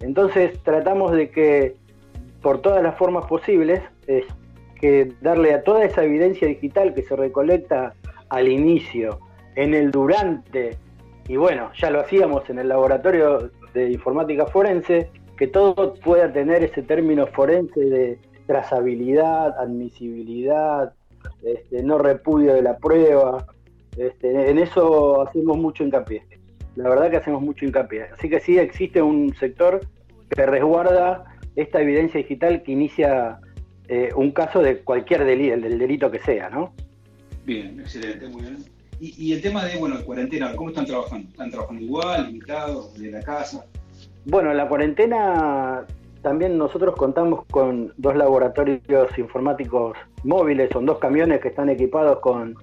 Entonces 0.00 0.58
tratamos 0.62 1.12
de 1.12 1.30
que 1.30 1.76
por 2.42 2.60
todas 2.60 2.82
las 2.82 2.96
formas 2.96 3.26
posibles, 3.26 3.82
es 4.06 4.24
que 4.80 5.12
darle 5.20 5.52
a 5.52 5.62
toda 5.62 5.84
esa 5.84 6.04
evidencia 6.04 6.48
digital 6.48 6.94
que 6.94 7.02
se 7.02 7.14
recolecta 7.14 7.94
al 8.30 8.48
inicio, 8.48 9.18
en 9.56 9.74
el 9.74 9.90
durante, 9.90 10.76
y 11.28 11.36
bueno, 11.36 11.70
ya 11.74 11.90
lo 11.90 12.00
hacíamos 12.00 12.48
en 12.48 12.58
el 12.58 12.68
laboratorio 12.68 13.50
de 13.74 13.90
informática 13.90 14.46
forense, 14.46 15.10
que 15.36 15.46
todo 15.46 15.94
pueda 15.94 16.32
tener 16.32 16.64
ese 16.64 16.82
término 16.82 17.26
forense 17.26 17.80
de 17.80 18.18
trazabilidad, 18.46 19.58
admisibilidad, 19.58 20.94
este, 21.42 21.82
no 21.82 21.98
repudio 21.98 22.54
de 22.54 22.62
la 22.62 22.76
prueba. 22.78 23.46
Este, 23.96 24.50
en 24.50 24.58
eso 24.58 25.22
hacemos 25.22 25.58
mucho 25.58 25.84
hincapié 25.84 26.22
la 26.82 26.88
verdad 26.88 27.10
que 27.10 27.16
hacemos 27.18 27.42
mucho 27.42 27.64
hincapié. 27.64 28.04
Así 28.12 28.28
que 28.28 28.40
sí 28.40 28.58
existe 28.58 29.02
un 29.02 29.34
sector 29.36 29.80
que 30.28 30.46
resguarda 30.46 31.24
esta 31.56 31.80
evidencia 31.80 32.18
digital 32.18 32.62
que 32.62 32.72
inicia 32.72 33.38
eh, 33.88 34.10
un 34.14 34.30
caso 34.30 34.62
de 34.62 34.78
cualquier 34.78 35.24
delito, 35.24 35.56
del 35.56 35.78
delito 35.78 36.10
que 36.10 36.20
sea, 36.20 36.48
¿no? 36.48 36.72
Bien, 37.44 37.80
excelente, 37.80 38.28
muy 38.28 38.42
bien. 38.42 38.58
Y, 39.02 39.32
el 39.32 39.40
tema 39.40 39.64
de, 39.64 39.78
bueno, 39.78 39.96
cuarentena, 40.04 40.54
¿cómo 40.54 40.68
están 40.68 40.84
trabajando? 40.84 41.26
¿Están 41.30 41.50
trabajando 41.50 41.82
igual, 41.82 42.26
limitados, 42.26 42.92
de 43.00 43.10
la 43.10 43.22
casa? 43.22 43.64
Bueno, 44.26 44.52
la 44.52 44.68
cuarentena 44.68 45.86
también 46.20 46.58
nosotros 46.58 46.94
contamos 46.96 47.46
con 47.46 47.94
dos 47.96 48.14
laboratorios 48.14 49.18
informáticos 49.18 49.96
móviles, 50.22 50.68
son 50.70 50.84
dos 50.84 50.98
camiones 50.98 51.40
que 51.40 51.48
están 51.48 51.70
equipados 51.70 52.20
con, 52.20 52.56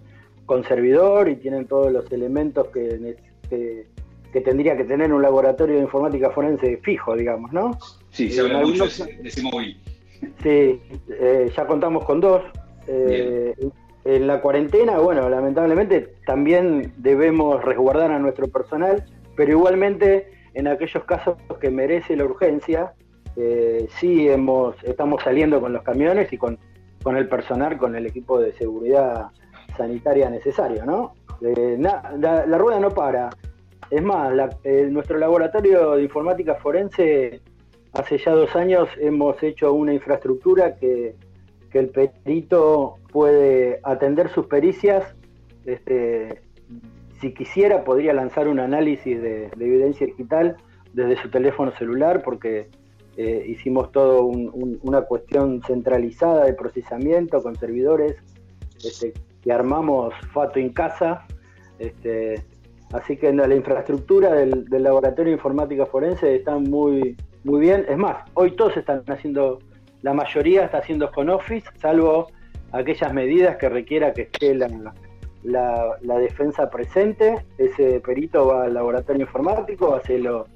con 0.46 0.64
servidor 0.64 1.28
y 1.28 1.38
tienen 1.38 1.66
todos 1.66 1.92
los 1.92 2.12
elementos 2.12 2.68
que, 2.68 3.18
que 3.50 3.88
que 4.32 4.42
tendría 4.42 4.76
que 4.76 4.84
tener 4.84 5.14
un 5.14 5.22
laboratorio 5.22 5.76
de 5.76 5.82
informática 5.82 6.32
forense 6.32 6.78
fijo, 6.78 7.16
digamos, 7.16 7.52
¿no? 7.54 7.78
Sí, 8.12 8.30
se 8.32 8.42
habla 8.42 8.62
mucho 8.62 8.86
de 8.86 9.20
ese 9.24 9.42
móvil. 9.42 9.80
Sí, 10.42 10.82
eh, 11.10 11.52
ya 11.56 11.68
contamos 11.68 12.06
con 12.06 12.20
dos. 12.20 12.44
Eh, 12.88 13.54
en 14.06 14.28
la 14.28 14.42
cuarentena, 14.42 15.00
bueno, 15.00 15.30
lamentablemente 15.30 16.14
también 16.26 16.94
debemos 16.98 17.64
resguardar 17.64 18.12
a 18.12 18.20
nuestro 18.20 18.48
personal, 18.48 19.04
pero 19.36 19.52
igualmente 19.52 20.32
en 20.54 20.68
aquellos 20.68 21.04
casos 21.04 21.38
que 21.60 21.70
merece 21.70 22.16
la 22.16 22.26
urgencia, 22.26 22.94
eh, 23.36 23.88
sí 24.00 24.30
hemos, 24.30 24.82
estamos 24.84 25.22
saliendo 25.24 25.60
con 25.60 25.74
los 25.74 25.84
camiones 25.84 26.32
y 26.32 26.38
con, 26.38 26.58
con 27.04 27.18
el 27.18 27.28
personal, 27.28 27.78
con 27.78 27.96
el 27.96 28.06
equipo 28.06 28.40
de 28.40 28.54
seguridad 28.54 29.28
sanitaria 29.76 30.30
necesario, 30.30 30.86
¿no? 30.86 31.14
la, 31.42 32.58
rueda 32.58 32.80
no 32.80 32.90
para. 32.92 33.30
Es 33.90 34.04
más, 34.04 34.34
eh, 34.64 34.88
nuestro 34.92 35.18
laboratorio 35.18 35.92
de 35.92 36.04
informática 36.04 36.56
forense, 36.56 37.42
hace 37.94 38.18
ya 38.18 38.32
dos 38.32 38.56
años 38.56 38.90
hemos 39.00 39.42
hecho 39.42 39.74
una 39.74 39.94
infraestructura 39.94 40.76
que, 40.76 41.16
el 41.74 41.90
perito 41.90 42.96
puede 43.12 43.80
atender 43.84 44.30
sus 44.30 44.48
pericias. 44.48 45.16
Este, 45.64 46.42
si 47.22 47.36
quisiera, 47.36 47.84
podría 47.84 48.14
lanzar 48.14 48.48
un 48.48 48.60
análisis 48.60 49.22
de, 49.22 49.52
evidencia 49.60 50.08
digital 50.08 50.58
desde 50.94 51.22
su 51.22 51.30
teléfono 51.30 51.72
celular, 51.78 52.24
porque 52.24 52.68
eh, 53.16 53.46
hicimos 53.48 53.92
todo 53.92 54.24
una 54.24 55.04
cuestión 55.04 55.62
centralizada 55.68 56.46
de 56.46 56.54
procesamiento 56.54 57.44
con 57.44 57.56
servidores 57.56 58.16
este, 58.84 59.14
que 59.44 59.52
armamos 59.52 60.16
Fato 60.34 60.58
en 60.58 60.70
casa. 60.70 61.28
Este, 61.78 62.44
Así 62.94 63.18
que 63.18 63.34
la 63.34 63.54
infraestructura 63.54 64.34
del, 64.34 64.66
laboratorio 64.70 65.32
de 65.32 65.38
informática 65.38 65.86
forense 65.86 66.36
está 66.36 66.58
muy, 66.58 67.18
muy 67.44 67.60
bien. 67.60 67.86
Es 67.90 67.98
más, 67.98 68.18
hoy 68.34 68.52
todos 68.52 68.78
están 68.78 69.04
haciendo, 69.08 69.60
la 70.02 70.14
mayoría 70.14 70.66
está 70.66 70.78
haciendo 70.78 71.12
con 71.12 71.30
office, 71.30 71.68
salvo 71.80 72.28
aquellas 72.72 73.14
medidas 73.14 73.58
que 73.58 73.68
requiera 73.68 74.14
que 74.14 74.24
esté 74.24 74.56
la, 74.56 74.70
la, 75.44 76.18
defensa 76.18 76.70
presente. 76.70 77.46
Ese 77.58 78.00
perito 78.00 78.48
va 78.48 78.66
al 78.66 78.74
laboratorio 78.74 79.24
informático, 79.24 79.94
hace 79.94 80.20
lo, 80.20 80.48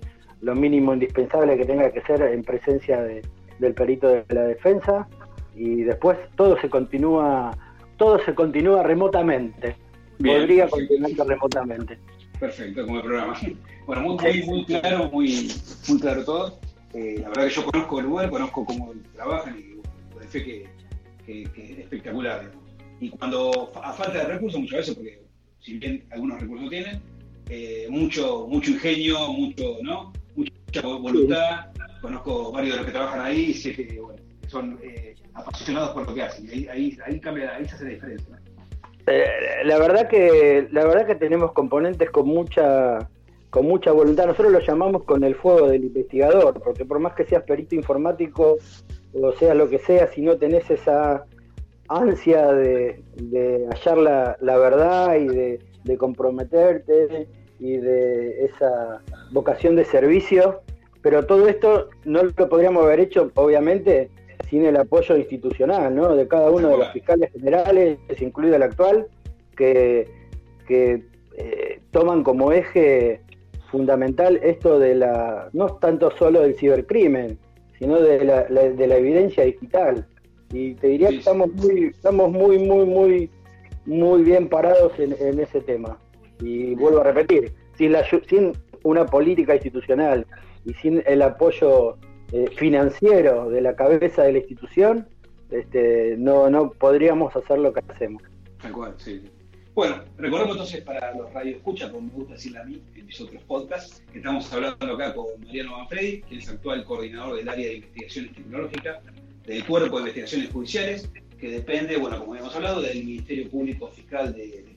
lo 0.41 0.55
mínimo 0.55 0.93
indispensable 0.93 1.57
que 1.57 1.65
tenga 1.65 1.91
que 1.91 2.01
ser 2.01 2.21
en 2.21 2.43
presencia 2.43 3.01
del 3.01 3.73
perito 3.73 4.07
de 4.07 4.25
la 4.29 4.43
defensa 4.43 5.07
y 5.53 5.83
después 5.83 6.17
todo 6.35 6.57
se 6.61 6.69
continúa, 6.69 7.51
todo 7.97 8.19
se 8.19 8.33
continúa 8.33 8.83
remotamente. 8.83 9.75
Podría 10.17 10.69
continuar 10.69 11.27
remotamente. 11.27 11.97
Perfecto, 12.41 12.85
como 12.85 12.97
el 12.97 13.03
programa. 13.03 13.39
Bueno, 13.85 14.03
muy, 14.03 14.43
muy, 14.43 14.65
claro, 14.65 15.09
muy, 15.11 15.51
muy 15.87 15.99
claro 15.99 16.23
todo. 16.23 16.59
Eh, 16.93 17.17
la 17.19 17.29
verdad 17.29 17.47
que 17.47 17.53
yo 17.55 17.65
conozco 17.65 17.99
el 17.99 18.05
lugar, 18.05 18.29
conozco 18.29 18.63
cómo 18.63 18.93
trabajan 19.15 19.59
y 19.59 20.19
de 20.19 20.27
fe 20.27 20.43
que, 20.43 20.69
que, 21.25 21.41
es 21.41 21.79
espectacular. 21.79 22.51
Y 22.99 23.09
cuando 23.09 23.71
a 23.83 23.91
falta 23.91 24.19
de 24.19 24.23
recursos, 24.25 24.61
muchas 24.61 24.77
veces, 24.77 24.95
porque 24.95 25.21
si 25.59 25.77
bien 25.79 26.05
algunos 26.11 26.39
recursos 26.39 26.69
tienen, 26.69 27.01
eh, 27.49 27.87
mucho, 27.89 28.47
mucho 28.47 28.71
ingenio, 28.71 29.33
mucho, 29.33 29.77
¿no? 29.81 30.13
mucha 30.35 30.81
voluntad. 30.81 31.65
Conozco 32.01 32.51
varios 32.51 32.73
de 32.73 32.77
los 32.77 32.85
que 32.85 32.91
trabajan 32.91 33.21
ahí 33.21 33.41
y 33.49 33.53
sé 33.53 33.73
que 33.73 33.99
bueno, 33.99 34.21
son 34.47 34.79
eh, 34.83 35.15
apasionados 35.33 35.91
por 35.91 36.07
lo 36.07 36.13
que 36.13 36.21
hacen. 36.21 36.45
Y 36.45 36.67
ahí, 36.67 36.97
ahí, 37.05 37.19
cambia, 37.19 37.55
ahí 37.55 37.65
se 37.65 37.75
hace 37.75 37.83
la 37.85 37.89
diferencia. 37.91 38.40
Eh, 39.07 39.27
la 39.65 39.77
verdad 39.79 40.07
que 40.07 40.67
la 40.71 40.85
verdad 40.85 41.07
que 41.07 41.15
tenemos 41.15 41.51
componentes 41.53 42.09
con 42.09 42.27
mucha 42.27 43.09
con 43.49 43.65
mucha 43.65 43.91
voluntad. 43.91 44.27
Nosotros 44.27 44.51
lo 44.51 44.59
llamamos 44.59 45.03
con 45.03 45.23
el 45.23 45.35
fuego 45.35 45.67
del 45.67 45.83
investigador, 45.83 46.61
porque 46.63 46.85
por 46.85 46.99
más 46.99 47.13
que 47.13 47.25
seas 47.25 47.43
perito 47.43 47.75
informático 47.75 48.57
o 49.13 49.31
sea 49.33 49.53
lo 49.53 49.69
que 49.69 49.79
sea, 49.79 50.07
si 50.07 50.21
no 50.21 50.37
tenés 50.37 50.69
esa 50.69 51.25
ansia 51.87 52.53
de, 52.53 53.03
hallar 53.69 54.37
la, 54.39 54.57
verdad 54.57 55.15
y 55.15 55.27
de, 55.27 55.97
comprometerte 55.97 57.27
y 57.59 57.77
de 57.77 58.45
esa 58.45 59.01
vocación 59.31 59.75
de 59.75 59.85
servicio, 59.85 60.61
pero 61.01 61.25
todo 61.25 61.47
esto 61.47 61.89
no 62.05 62.23
lo 62.23 62.49
podríamos 62.49 62.85
haber 62.85 63.01
hecho, 63.01 63.31
obviamente, 63.35 64.09
sin 64.51 64.65
el 64.65 64.75
apoyo 64.75 65.17
institucional, 65.17 65.95
¿no? 65.95 66.13
De 66.13 66.27
cada 66.27 66.51
uno 66.51 66.67
de 66.67 66.77
los 66.77 66.91
fiscales 66.91 67.31
generales, 67.31 67.97
incluido 68.19 68.57
el 68.57 68.63
actual, 68.63 69.07
que, 69.55 70.07
que 70.67 71.05
eh, 71.37 71.79
toman 71.91 72.21
como 72.21 72.51
eje 72.51 73.21
fundamental 73.71 74.41
esto 74.43 74.77
de 74.77 74.95
la, 74.95 75.49
no 75.53 75.67
tanto 75.77 76.11
solo 76.17 76.41
del 76.41 76.55
cibercrimen, 76.55 77.39
sino 77.79 78.01
de 78.01 78.25
la, 78.25 78.43
de 78.43 78.87
la 78.87 78.97
evidencia 78.97 79.45
digital. 79.45 80.05
Y 80.51 80.75
te 80.75 80.87
diría 80.87 81.09
que 81.09 81.19
estamos 81.19 81.49
muy, 81.53 81.85
estamos 81.85 82.29
muy, 82.29 82.59
muy, 82.59 82.85
muy, 82.85 83.29
muy 83.85 84.21
bien 84.23 84.49
parados 84.49 84.91
en, 84.99 85.39
ese 85.39 85.61
tema. 85.61 85.97
Y 86.41 86.75
vuelvo 86.75 86.99
a 86.99 87.05
repetir, 87.05 87.53
sin, 87.77 87.93
la, 87.93 88.03
sin 88.27 88.51
una 88.83 89.05
política 89.05 89.55
institucional 89.55 90.27
y 90.65 90.73
sin 90.73 91.01
el 91.05 91.21
apoyo 91.21 91.97
eh, 92.31 92.49
financiero 92.57 93.49
de 93.49 93.61
la 93.61 93.75
cabeza 93.75 94.23
de 94.23 94.33
la 94.33 94.39
institución, 94.39 95.07
este, 95.49 96.15
no, 96.17 96.49
no 96.49 96.71
podríamos 96.71 97.35
hacer 97.35 97.59
lo 97.59 97.73
que 97.73 97.81
hacemos. 97.87 98.23
Tal 98.61 98.71
cual, 98.71 98.93
sí. 98.97 99.21
Bueno, 99.73 100.03
recordemos 100.17 100.55
entonces 100.55 100.81
para 100.81 101.15
los 101.15 101.31
radioescuchas, 101.33 101.91
como 101.91 102.07
me 102.07 102.13
gusta 102.13 102.33
decirle 102.33 102.59
a 102.59 102.63
mí 102.65 102.81
en 102.95 103.05
mis 103.05 103.21
otros 103.21 103.41
podcasts, 103.43 104.03
que 104.11 104.19
estamos 104.19 104.51
hablando 104.51 104.93
acá 104.93 105.13
con 105.13 105.27
Mariano 105.45 105.77
Manfredi, 105.77 106.21
que 106.21 106.37
es 106.37 106.49
actual 106.49 106.83
coordinador 106.83 107.37
del 107.37 107.47
área 107.47 107.67
de 107.67 107.75
investigaciones 107.75 108.33
tecnológicas 108.33 108.99
del 109.45 109.65
Cuerpo 109.65 109.95
de 109.95 110.01
Investigaciones 110.01 110.51
Judiciales, 110.51 111.09
que 111.39 111.51
depende, 111.51 111.97
bueno, 111.97 112.19
como 112.19 112.35
hemos 112.35 112.55
hablado, 112.55 112.81
del 112.81 113.03
Ministerio 113.03 113.49
Público 113.49 113.87
Fiscal 113.87 114.33
de, 114.33 114.47
de. 114.47 114.71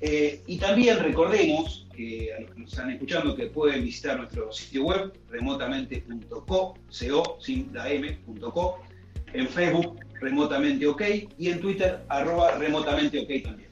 Eh, 0.00 0.42
y 0.46 0.58
también 0.58 0.98
recordemos 0.98 1.86
que 1.94 2.32
a 2.32 2.40
los 2.40 2.50
que 2.52 2.60
nos 2.60 2.70
están 2.72 2.90
escuchando 2.90 3.36
que 3.36 3.46
pueden 3.46 3.84
visitar 3.84 4.16
nuestro 4.16 4.50
sitio 4.50 4.84
web 4.84 5.12
remotamente.co, 5.28 6.46
co, 6.46 7.38
sin 7.40 7.70
la 7.74 7.90
en 7.92 9.46
Facebook 9.48 10.00
remotamente 10.20 10.86
ok 10.86 11.02
y 11.38 11.50
en 11.50 11.60
Twitter 11.60 12.00
arroba 12.08 12.56
remotamente 12.56 13.20
ok 13.20 13.44
también. 13.44 13.70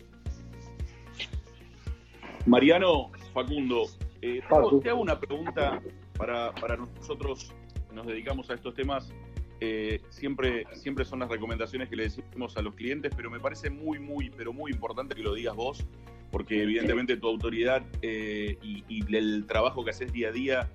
Mariano, 2.47 3.11
Facundo, 3.33 3.87
eh, 4.23 4.41
te 4.83 4.91
hago 4.91 5.01
una 5.01 5.19
pregunta 5.19 5.81
para, 6.17 6.53
nosotros, 6.77 7.53
nos 7.95 8.07
dedicamos 8.07 8.51
a 8.51 8.55
estos 8.55 8.75
temas. 8.75 9.13
Eh, 9.61 10.01
siempre, 10.11 10.67
siempre 10.73 11.05
son 11.05 11.21
las 11.21 11.29
recomendaciones 11.29 11.89
que 11.89 11.97
le 11.97 12.05
decimos 12.05 12.57
a 12.57 12.63
los 12.63 12.75
clientes, 12.75 13.13
pero 13.17 13.31
me 13.31 13.41
parece 13.41 13.71
muy, 13.71 13.99
muy, 13.99 14.31
pero 14.31 14.53
muy 14.53 14.73
importante 14.73 15.15
que 15.15 15.23
lo 15.23 15.35
digas 15.35 15.55
vos, 15.57 15.85
porque 16.31 16.63
evidentemente 16.63 17.17
tu 17.17 17.29
autoridad 17.29 17.83
eh, 18.03 18.59
y, 18.63 19.05
el 19.17 19.47
trabajo 19.47 19.85
que 19.85 19.91
haces 19.91 20.13
día 20.13 20.29
a 20.29 20.33
día, 20.33 20.71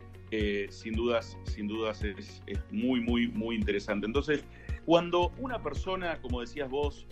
sin 0.69 0.93
dudas, 0.93 1.37
sin 1.43 1.67
dudas 1.67 2.03
es, 2.03 2.41
es, 2.47 2.59
muy, 2.71 3.01
muy, 3.01 3.27
muy 3.27 3.55
interesante. 3.55 4.07
Entonces, 4.07 4.43
cuando 4.83 5.31
una 5.37 5.61
persona, 5.61 6.19
como 6.21 6.41
decías 6.41 6.69
vos, 6.71 7.05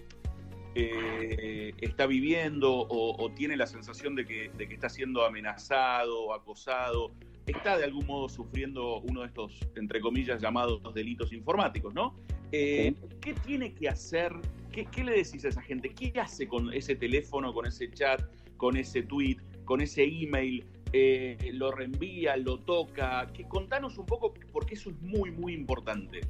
eh, 0.74 1.74
está 1.82 2.06
viviendo 2.06 2.88
o, 2.90 3.30
tiene 3.36 3.58
la 3.58 3.68
sensación 3.68 4.16
de 4.16 4.26
que, 4.26 4.52
está 4.58 4.88
siendo 4.88 5.26
amenazado 5.26 6.22
o 6.22 6.34
acosado, 6.34 7.12
está 7.46 7.78
de 7.78 7.84
algún 7.84 8.06
modo 8.06 8.30
sufriendo 8.30 9.00
uno 9.02 9.22
de 9.22 9.28
estos, 9.28 9.60
entre 9.76 10.00
comillas, 10.00 10.42
llamados 10.42 10.82
delitos 10.94 11.34
informáticos, 11.34 11.94
¿no? 11.94 12.16
Eh, 12.52 12.94
¿Qué 13.22 13.34
tiene 13.46 13.74
que 13.74 13.90
hacer? 13.90 14.34
¿Qué, 14.72 15.04
le 15.04 15.12
decís 15.12 15.44
a 15.46 15.50
esa 15.50 15.62
gente? 15.62 15.90
¿Qué 15.90 16.14
hace 16.20 16.48
con 16.48 16.74
ese 16.74 16.96
teléfono, 16.96 17.54
con 17.54 17.66
ese 17.66 17.90
chat, 17.92 18.22
con 18.58 18.78
ese 18.78 19.04
tweet, 19.04 19.38
con 19.66 19.82
ese 19.82 20.04
email? 20.04 20.66
Eh, 20.94 21.38
¿Lo 21.54 21.72
reenvía, 21.72 22.36
lo 22.38 22.60
toca? 22.60 23.28
Que, 23.34 23.46
contanos 23.46 23.98
un 23.98 24.06
poco, 24.06 24.34
porque 24.52 24.76
eso 24.76 24.90
es 24.90 25.02
muy, 25.02 25.32
muy 25.32 25.54
importante. 25.54 26.22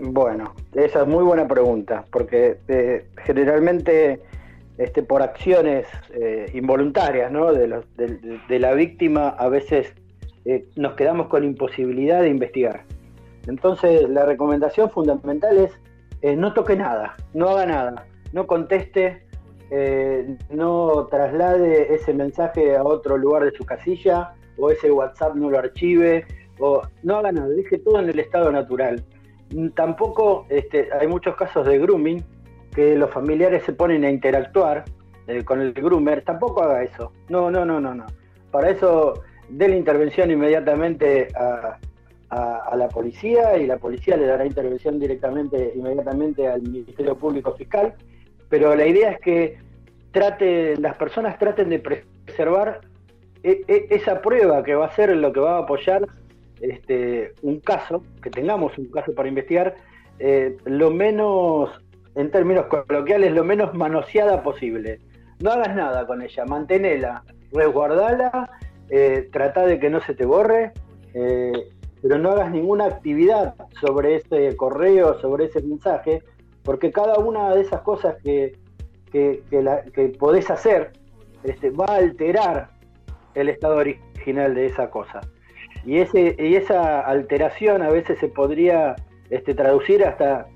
Bueno, 0.00 0.54
esa 0.72 1.02
es 1.02 1.08
muy 1.08 1.24
buena 1.24 1.46
pregunta, 1.46 2.04
porque 2.10 2.58
eh, 2.68 3.06
generalmente 3.24 4.20
este, 4.78 5.02
por 5.02 5.22
acciones 5.22 5.86
eh, 6.12 6.50
involuntarias 6.54 7.32
¿no? 7.32 7.52
de, 7.52 7.82
de, 8.48 8.58
la 8.58 8.74
víctima 8.74 9.28
a 9.28 9.48
veces 9.48 9.94
eh, 10.44 10.66
nos 10.76 10.94
quedamos 10.94 11.28
con 11.28 11.44
imposibilidad 11.44 12.22
de 12.22 12.28
investigar. 12.28 12.84
Entonces 13.46 14.08
la 14.08 14.24
recomendación 14.24 14.90
fundamental 14.90 15.56
es 15.58 15.78
no 16.36 16.52
toque 16.54 16.74
nada, 16.74 17.14
no 17.34 17.50
haga 17.50 17.66
nada, 17.66 18.06
no 18.32 18.46
conteste, 18.46 19.24
no 20.50 21.06
traslade 21.08 21.94
ese 21.94 22.12
mensaje 22.12 22.76
a 22.76 22.82
otro 22.82 23.16
lugar 23.16 23.44
de 23.44 23.52
su 23.52 23.64
casilla 23.64 24.32
o 24.58 24.70
ese 24.70 24.90
WhatsApp 24.90 25.36
no 25.36 25.50
lo 25.50 25.58
archive, 25.58 26.24
o 26.58 26.82
no 27.04 27.18
haga 27.18 27.30
nada, 27.30 27.48
deje 27.48 27.78
todo 27.78 28.00
en 28.00 28.08
el 28.08 28.18
estado 28.18 28.50
natural 28.50 29.04
Tampoco 29.74 30.46
este, 30.48 30.88
hay 30.92 31.06
muchos 31.06 31.36
casos 31.36 31.66
de 31.66 31.78
grooming 31.78 32.24
que 32.74 32.96
los 32.96 33.10
familiares 33.10 33.62
se 33.64 33.72
ponen 33.72 34.04
a 34.04 34.10
interactuar 34.10 34.84
eh, 35.28 35.44
con 35.44 35.60
el 35.60 35.72
groomer. 35.72 36.22
Tampoco 36.22 36.62
haga 36.62 36.82
eso. 36.82 37.12
No, 37.28 37.50
no, 37.50 37.64
no, 37.64 37.80
no, 37.80 37.94
no. 37.94 38.06
Para 38.50 38.70
eso 38.70 39.22
dé 39.48 39.68
la 39.68 39.76
intervención 39.76 40.30
inmediatamente 40.30 41.28
a, 41.36 41.78
la 42.30 42.88
policía 42.88 43.56
y 43.56 43.66
la 43.66 43.78
policía 43.78 44.16
le 44.16 44.26
dará 44.26 44.44
intervención 44.44 44.98
directamente, 44.98 45.72
inmediatamente 45.74 46.48
al 46.48 46.62
Ministerio 46.62 47.16
Público 47.16 47.54
Fiscal. 47.54 47.94
Pero 48.48 48.74
la 48.74 48.86
idea 48.86 49.10
es 49.12 49.20
que 49.20 49.58
trate, 50.12 50.76
las 50.76 50.96
personas 50.96 51.38
traten 51.38 51.68
de 51.68 51.78
preservar 51.78 52.80
e, 53.42 53.62
e, 53.68 53.86
esa 53.90 54.20
prueba 54.20 54.62
que 54.62 54.74
va 54.74 54.86
a 54.86 54.94
ser 54.94 55.16
lo 55.16 55.32
que 55.32 55.40
va 55.40 55.56
a 55.56 55.60
apoyar 55.60 56.06
este, 56.60 57.34
un 57.42 57.60
caso, 57.60 58.02
que 58.22 58.30
tengamos 58.30 58.76
un 58.78 58.86
caso 58.86 59.14
para 59.14 59.28
investigar, 59.28 59.74
eh, 60.18 60.56
lo 60.64 60.90
menos, 60.90 61.70
en 62.14 62.30
términos 62.30 62.66
coloquiales, 62.66 63.32
lo 63.32 63.44
menos 63.44 63.74
manoseada 63.74 64.42
posible. 64.42 65.00
No 65.40 65.52
hagas 65.52 65.74
nada 65.74 66.06
con 66.06 66.22
ella, 66.22 66.44
manténela, 66.46 67.22
resguardala, 67.52 68.50
eh, 68.88 69.28
trata 69.32 69.66
de 69.66 69.78
que 69.78 69.90
no 69.90 70.00
se 70.00 70.14
te 70.14 70.24
borre, 70.24 70.72
eh, 71.12 71.52
pero 72.06 72.20
no 72.20 72.30
hagas 72.30 72.52
ninguna 72.52 72.84
actividad 72.84 73.56
sobre 73.80 74.14
ese 74.14 74.54
correo, 74.54 75.18
sobre 75.18 75.46
ese 75.46 75.60
mensaje, 75.62 76.22
porque 76.62 76.92
cada 76.92 77.18
una 77.18 77.52
de 77.52 77.62
esas 77.62 77.80
cosas 77.80 78.14
que, 78.22 78.56
que, 79.10 80.12
podés 80.16 80.48
hacer 80.48 80.92
este, 81.42 81.70
va 81.70 81.86
a 81.86 81.96
alterar 81.96 82.68
el 83.34 83.48
estado 83.48 83.78
original 83.78 84.54
de 84.54 84.66
esa 84.66 84.88
cosa. 84.88 85.20
Y, 85.84 85.98
ese, 85.98 86.36
y 86.38 86.54
esa 86.54 87.00
alteración 87.00 87.82
a 87.82 87.90
veces 87.90 88.20
se 88.20 88.28
podría 88.28 88.94
este, 89.30 89.52
traducir 89.54 90.04
hasta 90.04 90.46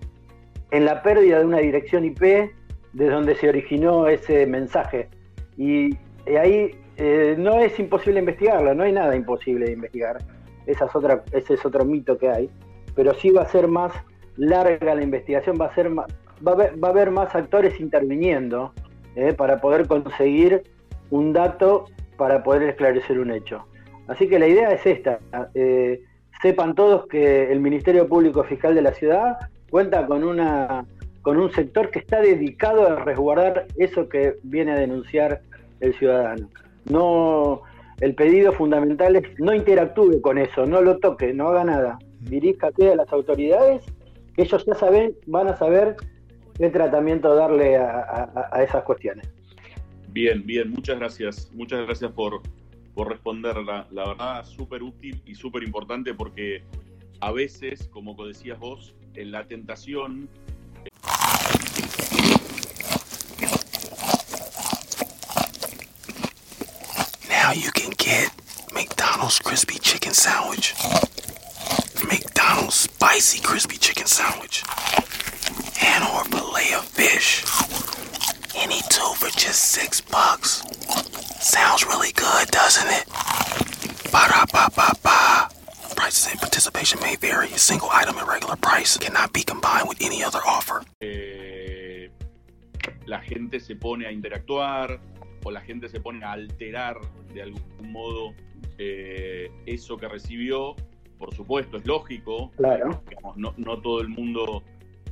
en 0.70 0.84
la 0.84 1.02
pérdida 1.02 1.40
de 1.40 1.46
una 1.46 1.58
dirección 1.58 2.04
IP 2.04 2.20
de 2.20 3.08
donde 3.08 3.34
se 3.34 3.48
originó 3.48 4.06
ese 4.06 4.46
mensaje. 4.46 5.08
Y, 5.56 5.98
ahí 6.40 6.76
eh, 6.96 7.34
no 7.36 7.58
es 7.58 7.76
imposible 7.80 8.20
investigarlo, 8.20 8.72
no 8.72 8.84
hay 8.84 8.92
nada 8.92 9.16
imposible 9.16 9.66
de 9.66 9.72
investigar. 9.72 10.18
Esa 10.66 10.86
es 10.86 10.94
otra, 10.94 11.22
ese 11.32 11.54
es 11.54 11.64
otro 11.64 11.84
mito 11.84 12.18
que 12.18 12.28
hay. 12.28 12.50
Pero 12.94 13.14
sí 13.14 13.30
va 13.30 13.42
a 13.42 13.48
ser 13.48 13.68
más 13.68 13.92
larga 14.36 14.94
la 14.94 15.02
investigación, 15.02 15.56
va 15.60 15.66
a, 15.66 15.74
ser 15.74 15.96
va 15.96 16.06
a, 16.46 16.88
haber, 16.88 17.10
más 17.10 17.34
actores 17.34 17.78
interviniendo 17.80 18.72
eh, 19.16 19.32
para 19.32 19.60
poder 19.60 19.86
conseguir 19.86 20.62
un 21.10 21.32
dato 21.32 21.86
para 22.16 22.42
poder 22.42 22.62
esclarecer 22.64 23.18
un 23.18 23.30
hecho. 23.30 23.64
Así 24.08 24.28
que 24.28 24.38
la 24.38 24.46
idea 24.46 24.72
es 24.72 24.84
esta. 24.86 25.20
Eh, 25.54 26.02
sepan 26.42 26.74
todos 26.74 27.06
que 27.06 27.50
el 27.50 27.60
Ministerio 27.60 28.08
Público 28.08 28.44
Fiscal 28.44 28.74
de 28.74 28.82
la 28.82 28.92
ciudad 28.92 29.38
cuenta 29.70 30.06
con 30.06 30.24
una 30.24 30.84
con 31.22 31.38
un 31.38 31.52
sector 31.52 31.90
que 31.90 31.98
está 31.98 32.20
dedicado 32.20 32.86
a 32.86 33.04
resguardar 33.04 33.66
eso 33.76 34.08
que 34.08 34.36
viene 34.42 34.72
a 34.72 34.76
denunciar 34.76 35.42
el 35.80 35.94
ciudadano. 35.94 36.48
No, 36.86 37.62
el 38.00 38.14
pedido 38.14 38.52
fundamental 38.52 39.16
es 39.16 39.24
no 39.38 39.54
interactúe 39.54 40.20
con 40.20 40.38
eso, 40.38 40.66
no 40.66 40.80
lo 40.80 40.98
toque, 40.98 41.32
no 41.32 41.48
haga 41.48 41.64
nada. 41.64 41.98
Diríjate 42.20 42.92
a 42.92 42.96
las 42.96 43.12
autoridades, 43.12 43.82
que 44.34 44.42
ellos 44.42 44.64
ya 44.66 44.74
saben, 44.74 45.14
van 45.26 45.48
a 45.48 45.56
saber 45.56 45.96
qué 46.58 46.70
tratamiento 46.70 47.34
darle 47.34 47.76
a 47.76 48.62
esas 48.62 48.84
cuestiones. 48.84 49.28
Bien, 50.12 50.44
bien, 50.44 50.70
muchas 50.70 50.98
gracias. 50.98 51.50
Muchas 51.54 51.86
gracias 51.86 52.10
por, 52.12 52.40
por 52.94 53.08
responderla. 53.08 53.86
La 53.90 54.08
verdad, 54.08 54.44
súper 54.44 54.82
útil 54.82 55.22
y 55.24 55.34
súper 55.34 55.62
importante 55.62 56.14
porque 56.14 56.62
a 57.20 57.32
veces, 57.32 57.88
como 57.88 58.14
decías 58.26 58.58
vos, 58.58 58.94
en 59.14 59.30
la 59.30 59.46
tentación... 59.46 60.28
You 67.54 67.72
can 67.72 67.90
get 67.98 68.30
McDonald's 68.72 69.38
crispy 69.40 69.78
chicken 69.80 70.12
sandwich. 70.12 70.74
McDonald's 72.06 72.74
spicy 72.74 73.40
crispy 73.40 73.76
chicken 73.76 74.06
sandwich. 74.06 74.62
And 75.82 76.04
or 76.04 76.24
filet 76.24 76.74
of 76.74 76.84
fish. 76.84 77.44
Any 78.54 78.80
two 78.88 79.12
for 79.16 79.30
just 79.36 79.62
six 79.72 80.00
bucks. 80.00 80.62
Sounds 81.40 81.84
really 81.86 82.12
good, 82.12 82.48
doesn't 82.50 82.88
it? 82.88 83.06
Ba-da-ba-ba-ba. 84.12 85.48
Prices 85.96 86.28
and 86.30 86.40
participation 86.40 87.00
may 87.00 87.16
vary. 87.16 87.48
A 87.52 87.58
single 87.58 87.88
item 87.90 88.16
at 88.18 88.28
regular 88.28 88.56
price 88.56 88.96
cannot 88.96 89.32
be 89.32 89.42
combined 89.42 89.88
with 89.88 89.98
any 90.02 90.22
other 90.22 90.40
offer. 90.46 90.82
Eh, 91.00 92.08
la 93.06 93.20
gente 93.20 93.58
se 93.58 93.74
pone 93.74 94.06
a 94.06 94.10
interactuar 94.12 95.00
o 95.44 95.50
la 95.50 95.60
gente 95.60 95.88
se 95.88 96.00
pone 96.00 96.24
a 96.24 96.32
alterar 96.32 96.98
de 97.32 97.42
algún 97.42 97.92
modo 97.92 98.34
eh, 98.78 99.50
eso 99.66 99.96
que 99.96 100.08
recibió. 100.08 100.76
Por 101.18 101.34
supuesto, 101.34 101.76
es 101.76 101.86
lógico. 101.86 102.50
Claro. 102.56 103.02
Digamos, 103.08 103.36
no, 103.36 103.54
no 103.56 103.80
todo 103.80 104.00
el 104.00 104.08
mundo, 104.08 104.62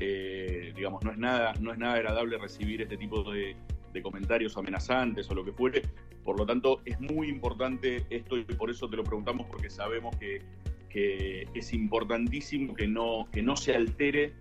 eh, 0.01 0.73
digamos, 0.75 1.05
no 1.05 1.13
es 1.13 1.19
nada, 1.19 1.53
no 1.61 1.73
es 1.73 1.79
nada 1.79 1.95
agradable 1.95 2.39
recibir 2.39 2.81
este 2.81 2.97
tipo 2.97 3.31
de, 3.31 3.57
de 3.93 4.03
comentarios 4.03 4.57
amenazantes 4.57 5.31
o 5.31 5.35
lo 5.35 5.45
que 5.45 5.53
fuere. 5.53 5.83
Por 6.25 6.39
lo 6.39 6.47
tanto, 6.47 6.81
es 6.85 7.01
muy 7.01 7.29
importante 7.29 8.05
esto 8.11 8.37
y 8.37 8.45
por 8.45 8.71
eso 8.71 8.89
te 8.89 8.97
lo 8.97 9.05
preguntamos 9.05 9.47
porque 9.47 9.71
sabemos 9.71 10.17
que, 10.17 10.43
que 10.89 11.47
es 11.55 11.73
importantísimo 11.73 12.75
que 12.75 12.87
no, 12.87 13.29
que 13.33 13.43
no 13.43 13.57
se 13.57 13.75
altere 13.75 14.35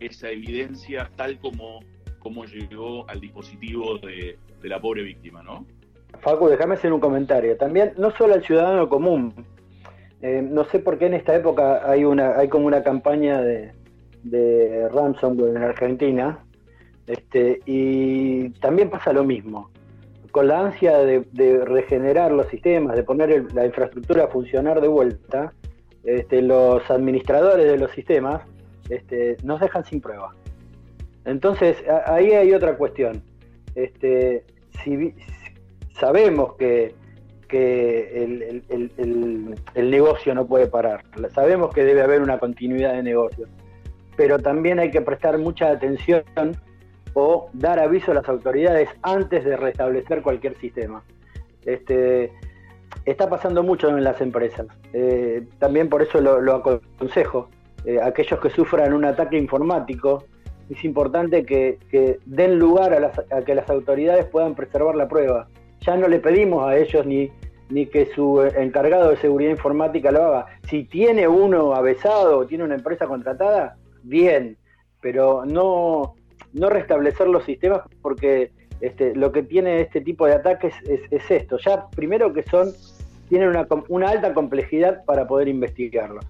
esa 0.00 0.30
evidencia 0.30 1.10
tal 1.16 1.38
como, 1.38 1.80
como 2.18 2.44
llegó 2.44 3.08
al 3.08 3.20
dispositivo 3.20 3.98
de, 3.98 4.38
de 4.66 4.70
la 4.70 4.80
pobre 4.80 5.02
víctima, 5.02 5.44
¿no? 5.44 5.64
Facu, 6.18 6.48
déjame 6.48 6.74
hacer 6.74 6.92
un 6.92 6.98
comentario. 6.98 7.56
También, 7.56 7.92
no 7.98 8.10
solo 8.10 8.34
al 8.34 8.42
ciudadano 8.42 8.88
común. 8.88 9.32
Eh, 10.22 10.42
no 10.42 10.64
sé 10.64 10.80
por 10.80 10.98
qué 10.98 11.06
en 11.06 11.14
esta 11.14 11.36
época 11.36 11.88
hay 11.88 12.04
una 12.04 12.36
hay 12.36 12.48
como 12.48 12.66
una 12.66 12.82
campaña 12.82 13.40
de, 13.40 13.72
de 14.24 14.88
ransomware 14.88 15.56
en 15.56 15.62
Argentina. 15.62 16.40
Este, 17.06 17.60
y 17.64 18.50
también 18.58 18.90
pasa 18.90 19.12
lo 19.12 19.22
mismo. 19.22 19.70
Con 20.32 20.48
la 20.48 20.66
ansia 20.66 20.98
de, 20.98 21.64
regenerar 21.64 22.32
los 22.32 22.48
sistemas, 22.48 22.96
de 22.96 23.04
poner 23.04 23.54
la 23.54 23.66
infraestructura 23.66 24.24
a 24.24 24.26
funcionar 24.26 24.80
de 24.80 24.88
vuelta, 24.88 25.52
este, 26.02 26.42
los 26.42 26.90
administradores 26.90 27.66
de 27.66 27.78
los 27.78 27.92
sistemas 27.92 28.42
este, 28.90 29.36
nos 29.44 29.60
dejan 29.60 29.84
sin 29.84 30.00
prueba. 30.00 30.34
Entonces, 31.24 31.76
ahí 32.06 32.32
hay 32.32 32.52
otra 32.52 32.76
cuestión. 32.76 33.22
Este, 33.76 34.44
si, 34.84 35.14
sabemos 35.98 36.54
que, 36.54 36.94
que 37.48 38.24
el- 38.24 38.42
el- 38.68 39.54
el 39.74 39.90
negocio 39.90 40.34
no 40.34 40.46
puede 40.46 40.66
parar, 40.66 41.04
sabemos 41.32 41.72
que 41.74 41.84
debe 41.84 42.02
haber 42.02 42.20
una 42.22 42.38
continuidad 42.38 42.94
de 42.94 43.02
negocio, 43.02 43.46
pero 44.16 44.38
también 44.38 44.78
hay 44.78 44.90
que 44.90 45.00
prestar 45.00 45.38
mucha 45.38 45.70
atención 45.70 46.22
o 47.14 47.48
dar 47.52 47.78
aviso 47.78 48.10
a 48.10 48.14
las 48.14 48.28
autoridades 48.28 48.88
antes 49.02 49.44
de 49.44 49.56
restablecer 49.56 50.22
cualquier 50.22 50.56
sistema. 50.58 51.02
Este, 51.64 52.30
está 53.04 53.28
pasando 53.30 53.62
mucho 53.62 53.88
en 53.88 54.04
las 54.04 54.20
empresas. 54.20 54.66
Eh, 54.92 55.44
también 55.58 55.88
por 55.88 56.02
eso 56.02 56.20
lo, 56.20 56.40
lo 56.40 56.54
aconsejo. 56.56 57.48
Eh, 57.84 57.98
aquellos 58.02 58.38
que 58.40 58.50
sufran 58.50 58.92
un 58.92 59.04
ataque 59.04 59.36
informático, 59.38 60.24
es 60.70 60.84
importante 60.84 61.44
que, 61.44 61.78
den 62.26 62.58
lugar 62.58 62.92
a, 62.94 63.00
las- 63.00 63.18
a 63.30 63.42
que 63.44 63.54
las 63.54 63.68
autoridades 63.70 64.26
puedan 64.26 64.54
preservar 64.54 64.94
la 64.96 65.08
prueba. 65.08 65.48
Ya 65.80 65.96
no 65.96 66.08
le 66.08 66.18
pedimos 66.18 66.66
a 66.66 66.76
ellos 66.76 67.06
ni, 67.06 67.30
ni 67.70 67.86
que 67.86 68.06
su 68.06 68.42
encargado 68.42 69.10
de 69.10 69.16
seguridad 69.18 69.50
informática 69.50 70.10
lo 70.10 70.24
haga. 70.24 70.46
Si 70.68 70.84
tiene 70.84 71.28
uno 71.28 71.74
avesado 71.74 72.38
o 72.38 72.46
tiene 72.46 72.64
una 72.64 72.74
empresa 72.74 73.06
contratada, 73.06 73.76
bien, 74.02 74.56
pero 75.00 75.44
no, 75.44 76.14
no 76.52 76.68
restablecer 76.70 77.28
los 77.28 77.44
sistemas 77.44 77.82
porque 78.02 78.50
este, 78.80 79.14
lo 79.14 79.30
que 79.32 79.42
tiene 79.42 79.80
este 79.80 80.00
tipo 80.00 80.26
de 80.26 80.34
ataques 80.34 80.74
es, 80.88 81.00
es 81.10 81.30
esto. 81.30 81.58
Ya 81.64 81.86
primero 81.94 82.32
que 82.32 82.42
son, 82.42 82.72
tienen 83.28 83.48
una, 83.50 83.66
una 83.88 84.08
alta 84.10 84.34
complejidad 84.34 85.04
para 85.04 85.26
poder 85.26 85.48
investigarlos. 85.48 86.24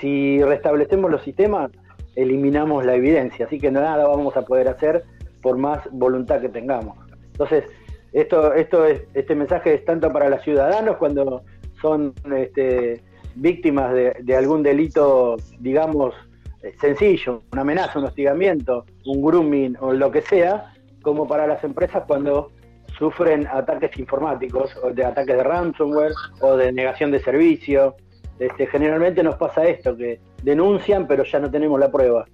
Si 0.00 0.42
restablecemos 0.42 1.10
los 1.10 1.22
sistemas, 1.22 1.70
eliminamos 2.16 2.84
la 2.84 2.94
evidencia, 2.94 3.46
así 3.46 3.58
que 3.60 3.70
nada 3.70 4.06
vamos 4.06 4.36
a 4.36 4.42
poder 4.42 4.68
hacer 4.68 5.04
por 5.42 5.56
más 5.58 5.80
voluntad 5.92 6.40
que 6.40 6.48
tengamos. 6.48 6.98
Entonces, 7.32 7.64
esto, 8.12 8.54
esto 8.54 8.86
es, 8.86 9.02
este 9.14 9.34
mensaje 9.34 9.74
es 9.74 9.84
tanto 9.84 10.12
para 10.12 10.28
los 10.28 10.42
ciudadanos 10.42 10.96
cuando 10.96 11.42
son 11.80 12.14
este, 12.34 13.02
víctimas 13.34 13.92
de, 13.92 14.16
de 14.22 14.36
algún 14.36 14.62
delito, 14.62 15.36
digamos, 15.60 16.14
eh, 16.62 16.74
sencillo, 16.80 17.42
una 17.52 17.62
amenaza, 17.62 17.98
un 17.98 18.06
hostigamiento, 18.06 18.86
un 19.04 19.22
grooming 19.22 19.76
o 19.80 19.92
lo 19.92 20.10
que 20.10 20.22
sea, 20.22 20.72
como 21.02 21.28
para 21.28 21.46
las 21.46 21.62
empresas 21.62 22.04
cuando 22.06 22.50
sufren 22.98 23.46
ataques 23.46 23.96
informáticos, 23.98 24.74
o 24.82 24.90
de 24.90 25.04
ataques 25.04 25.36
de 25.36 25.42
ransomware 25.42 26.12
o 26.40 26.56
de 26.56 26.72
negación 26.72 27.10
de 27.10 27.20
servicio. 27.20 27.94
Este, 28.38 28.66
generalmente 28.66 29.22
nos 29.22 29.36
pasa 29.36 29.66
esto, 29.66 29.96
que 29.96 30.18
denuncian 30.46 31.08
pero 31.08 31.24
ya 31.24 31.40
no 31.40 31.50
tenemos 31.50 31.78
la 31.78 31.90
prueba. 31.90 32.24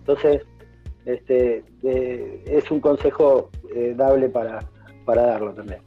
Entonces, 0.00 0.42
este, 1.06 1.64
eh, 1.82 2.44
es 2.46 2.70
un 2.70 2.80
consejo 2.80 3.50
eh, 3.74 3.94
dable 3.96 4.28
para, 4.28 4.60
para 5.04 5.22
darlo 5.22 5.54
también. 5.54 5.80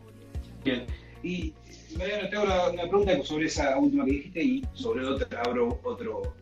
Bien. 0.64 0.86
Y 1.22 1.54
Mariano, 1.98 2.28
te 2.30 2.36
hago 2.36 2.72
una, 2.74 2.82
pregunta 2.82 3.24
sobre 3.24 3.46
esa 3.46 3.78
última 3.78 4.04
que 4.04 4.12
dijiste 4.12 4.44
y 4.44 4.64
sobre 4.74 5.06
otra 5.06 5.42
abro 5.42 5.80
otro 5.84 6.34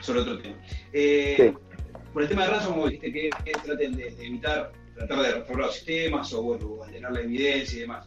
sobre 0.00 0.20
otro 0.20 0.38
tema. 0.38 0.56
Eh, 0.92 1.34
Sí. 1.36 1.54
Por 2.12 2.22
el 2.24 2.28
tema 2.28 2.44
de 2.44 2.50
ransomware, 2.50 2.90
dijiste 2.90 3.12
que, 3.12 3.30
que 3.44 3.52
traten 3.52 3.96
de, 3.96 4.10
de 4.10 4.26
evitar, 4.26 4.72
tratar 4.94 5.22
de 5.22 5.32
restaurar 5.32 5.66
los 5.66 5.74
sistemas 5.74 6.32
o 6.34 6.42
bueno, 6.42 6.82
alterar 6.82 7.12
la 7.12 7.20
evidencia 7.20 7.78
y 7.78 7.80
demás. 7.82 8.06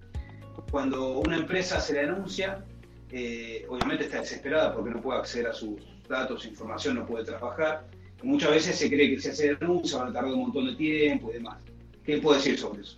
Cuando 0.70 1.20
una 1.20 1.38
empresa 1.38 1.80
se 1.80 1.94
la 1.94 2.02
denuncia, 2.02 2.64
eh, 3.12 3.66
obviamente 3.68 4.04
está 4.04 4.20
desesperada 4.20 4.76
porque 4.76 4.92
no 4.92 5.02
puede 5.02 5.20
acceder 5.20 5.48
a 5.48 5.54
sus 5.54 5.95
datos, 6.08 6.46
información, 6.46 6.96
no 6.96 7.06
puede 7.06 7.26
trabajar. 7.26 7.84
Muchas 8.24 8.52
veces 8.52 8.76
se 8.76 8.90
cree 8.90 9.10
que 9.10 9.20
si 9.20 9.30
hace 9.30 9.56
denuncia 9.56 10.00
van 10.00 10.10
a 10.10 10.14
tardar 10.14 10.34
un 10.34 10.42
montón 10.42 10.66
de 10.68 10.76
tiempo 10.76 11.30
y 11.30 11.34
demás. 11.34 11.58
¿Qué 12.04 12.18
puede 12.20 12.38
decir 12.38 12.58
sobre 12.58 12.82
eso? 12.82 12.98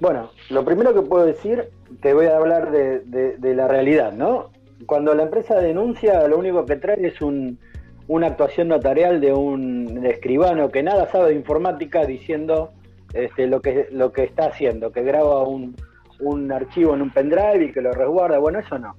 Bueno, 0.00 0.30
lo 0.50 0.64
primero 0.64 0.92
que 0.94 1.02
puedo 1.02 1.24
decir, 1.26 1.68
te 2.00 2.12
voy 2.14 2.26
a 2.26 2.36
hablar 2.36 2.70
de, 2.72 3.00
de- 3.00 3.36
de 3.36 3.54
la 3.54 3.68
realidad, 3.68 4.12
¿no? 4.12 4.50
Cuando 4.86 5.14
la 5.14 5.22
empresa 5.24 5.60
denuncia, 5.60 6.26
lo 6.26 6.38
único 6.38 6.66
que 6.66 6.76
trae 6.76 7.06
es 7.06 7.20
un, 7.22 7.58
una 8.08 8.28
actuación 8.28 8.66
notarial 8.68 9.20
de 9.20 9.32
un 9.32 10.04
escribano 10.04 10.70
que 10.70 10.82
nada 10.82 11.08
sabe 11.12 11.28
de 11.30 11.34
informática 11.36 12.04
diciendo 12.04 12.72
este, 13.14 13.46
lo, 13.46 13.60
que, 13.60 13.88
lo 13.92 14.10
que 14.12 14.24
está 14.24 14.46
haciendo, 14.46 14.90
que 14.90 15.02
graba 15.02 15.46
un, 15.46 15.76
un 16.18 16.50
archivo 16.50 16.94
en 16.94 17.02
un 17.02 17.10
pendrive 17.10 17.66
y 17.66 17.72
que 17.72 17.80
lo 17.80 17.92
resguarda. 17.92 18.38
Bueno, 18.38 18.58
eso 18.58 18.76
no. 18.78 18.96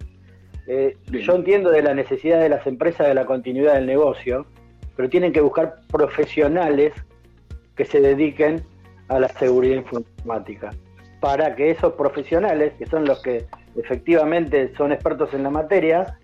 Eh, 0.68 0.96
yo 1.12 1.36
entiendo 1.36 1.72
de 1.72 1.82
la 1.82 1.94
necesidad 1.94 2.40
de 2.40 2.50
las 2.50 2.66
empresas 2.68 3.08
de 3.08 3.14
la 3.14 3.26
continuidad 3.26 3.74
del 3.74 3.86
negocio, 3.86 4.46
pero 4.96 5.10
tienen 5.10 5.34
que 5.34 5.42
buscar 5.42 5.76
profesionales 5.92 6.94
que 7.76 7.86
se 7.86 8.00
dediquen 8.00 8.64
a 9.08 9.20
la 9.20 9.28
seguridad 9.30 9.78
informática, 9.78 10.72
para 11.20 11.56
que 11.56 11.72
esos 11.72 11.94
profesionales, 11.94 12.74
que 12.78 12.86
son 12.86 13.06
los 13.06 13.22
que 13.22 13.46
efectivamente 13.76 14.74
son 14.76 14.92
expertos 14.92 15.34
en 15.34 15.44
la 15.44 15.50
materia, 15.50 16.18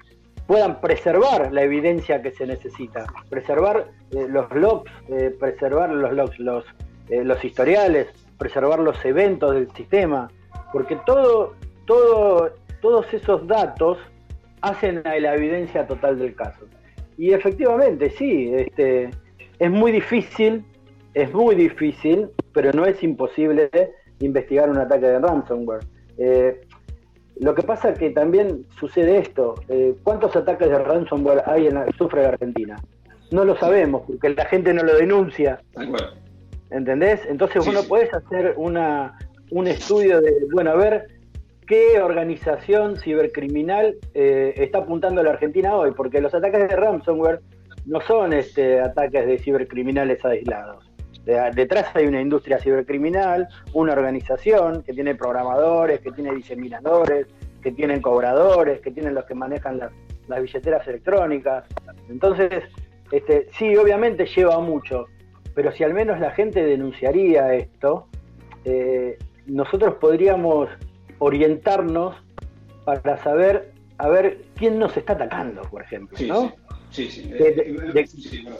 puedan 0.49 0.81
preservar 0.81 1.51
la 1.51 1.61
evidencia 1.61 2.21
que 2.21 2.31
se 2.31 2.47
necesita, 2.47 3.05
preservar 3.29 3.87
eh, 4.11 4.25
los 4.27 4.49
logs, 4.51 4.91
eh, 5.09 5.35
preservar 5.39 5.91
los 5.91 6.11
logs, 6.11 6.39
los, 6.39 6.65
eh, 7.09 7.23
los 7.23 7.43
historiales, 7.45 8.07
preservar 8.39 8.79
los 8.79 9.03
eventos 9.05 9.53
del 9.53 9.71
sistema, 9.73 10.31
porque 10.73 10.97
todo, 11.05 11.53
todo, 11.85 12.51
todos 12.81 13.13
esos 13.13 13.45
datos 13.45 13.99
hacen 14.61 15.05
a 15.05 15.17
la 15.19 15.35
evidencia 15.35 15.87
total 15.87 16.19
del 16.19 16.35
caso. 16.35 16.65
Y 17.17 17.33
efectivamente, 17.33 18.09
sí, 18.11 18.51
este, 18.55 19.09
es 19.59 19.71
muy 19.71 19.91
difícil, 19.91 20.63
es 21.13 21.33
muy 21.33 21.55
difícil, 21.55 22.29
pero 22.53 22.71
no 22.71 22.85
es 22.85 23.01
imposible 23.03 23.69
investigar 24.19 24.69
un 24.69 24.77
ataque 24.77 25.07
de 25.07 25.19
ransomware. 25.19 25.83
Eh, 26.17 26.61
lo 27.39 27.55
que 27.55 27.63
pasa 27.63 27.89
es 27.89 27.99
que 27.99 28.09
también 28.09 28.65
sucede 28.79 29.17
esto. 29.19 29.55
eh, 29.69 29.95
¿Cuántos 30.03 30.35
ataques 30.35 30.69
de 30.69 30.77
ransomware 30.79 31.43
hay 31.45 31.67
en 31.67 31.75
la, 31.75 31.85
sufre 31.97 32.23
la 32.23 32.29
Argentina? 32.29 32.75
No 33.31 33.45
lo 33.45 33.55
sabemos, 33.57 34.03
porque 34.07 34.29
la 34.29 34.45
gente 34.45 34.73
no 34.73 34.83
lo 34.83 34.95
denuncia. 34.95 35.61
¿Entendés? 36.71 37.21
Entonces 37.27 37.63
Sí, 37.63 37.71
vos 37.71 37.89
no 37.89 37.97
sí. 37.97 38.07
hacer 38.11 38.53
una, 38.57 39.17
un 39.51 39.67
estudio 39.67 40.21
de, 40.21 40.33
bueno, 40.51 40.71
a 40.71 40.75
ver 40.75 41.07
qué 41.69 42.01
organización 42.01 42.97
cibercriminal 42.97 43.95
eh, 44.15 44.53
está 44.57 44.79
apuntando 44.79 45.21
a 45.21 45.23
la 45.23 45.29
Argentina 45.29 45.75
hoy, 45.75 45.91
porque 45.91 46.19
los 46.19 46.33
ataques 46.33 46.67
de 46.67 46.75
ransomware 46.75 47.41
no 47.85 48.01
son 48.01 48.33
este, 48.33 48.81
ataques 48.81 49.27
de 49.27 49.37
cibercriminales 49.37 50.25
aislados. 50.25 50.89
De- 51.25 51.51
detrás 51.53 51.95
hay 51.95 52.07
una 52.07 52.21
industria 52.21 52.57
cibercriminal, 52.57 53.47
una 53.73 53.93
organización 53.93 54.81
que 54.81 54.93
tiene 54.93 55.13
programadores, 55.13 55.99
que 56.01 56.11
tiene 56.11 56.33
diseminadores, 56.33 57.27
que 57.61 57.71
tienen 57.71 58.01
cobradores, 58.01 58.81
que 58.81 58.89
tienen 58.89 59.13
los 59.13 59.25
que 59.25 59.35
manejan 59.35 59.77
las, 59.77 59.91
las 60.27 60.41
billeteras 60.41 60.87
electrónicas. 60.87 61.65
Entonces, 62.09 62.63
este, 63.11 63.47
sí, 63.59 63.77
obviamente 63.77 64.25
lleva 64.25 64.59
mucho, 64.59 65.05
pero 65.53 65.71
si 65.71 65.83
al 65.83 65.93
menos 65.93 66.19
la 66.19 66.31
gente 66.31 66.63
denunciaría 66.63 67.53
esto, 67.53 68.07
eh, 68.65 69.19
nosotros 69.45 69.95
podríamos 70.01 70.67
orientarnos 71.19 72.15
para 72.85 73.17
saber 73.23 73.71
a 73.97 74.07
ver 74.09 74.41
quién 74.55 74.79
nos 74.79 74.95
está 74.97 75.13
atacando, 75.13 75.61
por 75.63 75.81
ejemplo, 75.83 76.17
Sí, 76.17 76.27
¿no? 76.27 76.53
sí, 76.89 77.09
sí. 77.09 77.23
sí. 77.23 77.29
De- 77.29 77.37
de- 77.51 77.61
Eh, 77.61 77.91
de- 77.93 78.07
sí, 78.07 78.43
verdad. 78.43 78.59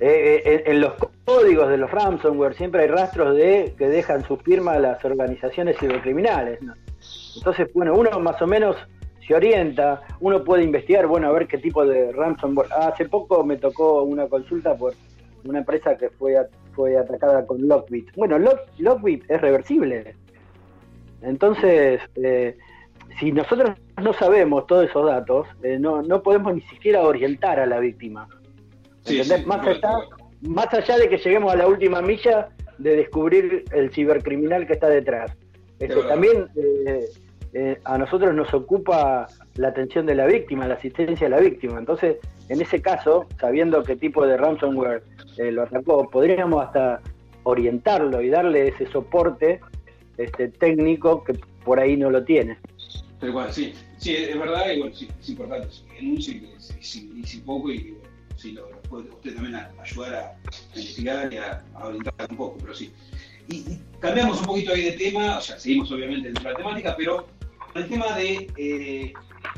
Eh, 0.00 0.42
eh, 0.44 0.62
en, 0.66 0.80
los 0.80 0.94
códigos 1.24 1.68
de 1.68 1.76
los 1.76 1.90
ransomware 1.90 2.54
siempre 2.54 2.82
hay 2.82 2.88
rastros 2.88 3.36
de 3.36 3.72
que 3.78 3.88
dejan 3.88 4.24
su 4.24 4.36
firma 4.36 4.76
las 4.78 5.04
organizaciones 5.04 5.76
cibercriminales. 5.78 6.60
¿no? 6.60 6.74
Entonces, 7.36 7.68
bueno, 7.72 7.94
uno 7.94 8.18
más 8.18 8.40
o 8.42 8.46
menos 8.48 8.76
se 9.26 9.34
orienta, 9.34 10.02
uno 10.20 10.42
puede 10.42 10.64
investigar, 10.64 11.06
bueno, 11.06 11.28
a 11.28 11.32
ver 11.32 11.46
qué 11.46 11.58
tipo 11.58 11.86
de 11.86 12.10
ransomware. 12.12 12.68
Hace 12.72 13.08
poco 13.08 13.44
me 13.44 13.56
tocó 13.58 14.02
una 14.02 14.26
consulta 14.26 14.76
por 14.76 14.92
una 15.44 15.60
empresa 15.60 15.96
que 15.96 16.10
fue 16.10 16.36
fue 16.74 16.96
atacada 16.96 17.46
con 17.46 17.68
Lockbit. 17.68 18.08
Bueno, 18.16 18.38
Lock, 18.38 18.60
Lockbit 18.78 19.30
es 19.30 19.40
reversible. 19.40 20.16
Entonces, 21.22 22.00
eh, 22.16 22.56
si 23.18 23.32
nosotros 23.32 23.78
no 24.02 24.12
sabemos 24.14 24.66
todos 24.66 24.88
esos 24.88 25.06
datos, 25.06 25.46
eh, 25.62 25.78
no, 25.78 26.02
no 26.02 26.22
podemos 26.22 26.54
ni 26.54 26.62
siquiera 26.62 27.02
orientar 27.02 27.60
a 27.60 27.66
la 27.66 27.78
víctima. 27.78 28.28
Sí, 29.04 29.20
más, 29.46 29.66
allá, 29.66 29.98
más 30.42 30.72
allá 30.72 30.98
de 30.98 31.08
que 31.08 31.18
lleguemos 31.18 31.52
a 31.52 31.56
la 31.56 31.66
última 31.66 32.00
milla 32.02 32.48
de 32.78 32.96
descubrir 32.96 33.64
el 33.72 33.90
cibercriminal 33.92 34.66
que 34.66 34.74
está 34.74 34.88
detrás. 34.88 35.32
Este, 35.78 36.00
también 36.04 36.48
eh, 36.54 37.04
eh, 37.54 37.78
a 37.84 37.98
nosotros 37.98 38.34
nos 38.34 38.52
ocupa 38.54 39.26
la 39.56 39.68
atención 39.68 40.06
de 40.06 40.14
la 40.14 40.26
víctima, 40.26 40.66
la 40.66 40.74
asistencia 40.74 41.26
a 41.26 41.30
la 41.30 41.40
víctima. 41.40 41.78
Entonces, 41.78 42.16
en 42.48 42.60
ese 42.60 42.80
caso, 42.80 43.26
sabiendo 43.38 43.82
qué 43.82 43.96
tipo 43.96 44.26
de 44.26 44.36
ransomware 44.36 45.02
eh, 45.38 45.52
lo 45.52 45.62
atacó, 45.62 46.08
podríamos 46.08 46.64
hasta 46.64 47.00
orientarlo 47.42 48.22
y 48.22 48.30
darle 48.30 48.68
ese 48.68 48.86
soporte 48.86 49.60
este, 50.18 50.48
técnico 50.48 51.24
que 51.24 51.34
por 51.64 51.78
ahí 51.80 51.96
no 51.96 52.10
lo 52.10 52.24
tiene. 52.24 52.58
Tal 53.20 53.32
cual, 53.32 53.52
sí. 53.52 53.72
Sí, 53.98 54.14
es 54.16 54.36
verdad, 54.38 54.70
y 54.72 54.80
bueno, 54.80 54.94
sí, 54.96 55.08
es 55.20 55.28
importante 55.28 55.68
que 55.96 56.14
que 56.14 56.22
se 56.58 56.82
si, 56.82 57.22
si 57.24 57.38
poco 57.38 57.70
y 57.70 57.92
bueno, 57.92 58.08
sí, 58.36 58.50
lo, 58.52 58.68
lo 58.68 58.82
puede 58.82 59.08
usted 59.10 59.34
también 59.34 59.54
a- 59.54 59.70
ayudar 59.80 60.14
a, 60.14 60.20
a 60.30 60.76
investigar 60.76 61.32
y 61.32 61.36
a, 61.36 61.62
a 61.74 61.86
orientar 61.86 62.14
un 62.30 62.36
poco, 62.36 62.58
pero 62.60 62.74
sí. 62.74 62.92
Y, 63.48 63.56
y 63.58 63.80
cambiamos 64.00 64.40
un 64.40 64.46
poquito 64.46 64.72
ahí 64.72 64.82
de 64.84 64.92
tema, 64.92 65.38
o 65.38 65.40
sea, 65.40 65.58
seguimos 65.58 65.90
obviamente 65.92 66.26
dentro 66.28 66.44
de 66.44 66.50
la 66.50 66.56
temática, 66.56 66.94
pero 66.96 67.26
el 67.74 67.88
tema 67.88 68.16
de 68.16 68.50
eh, 68.56 69.12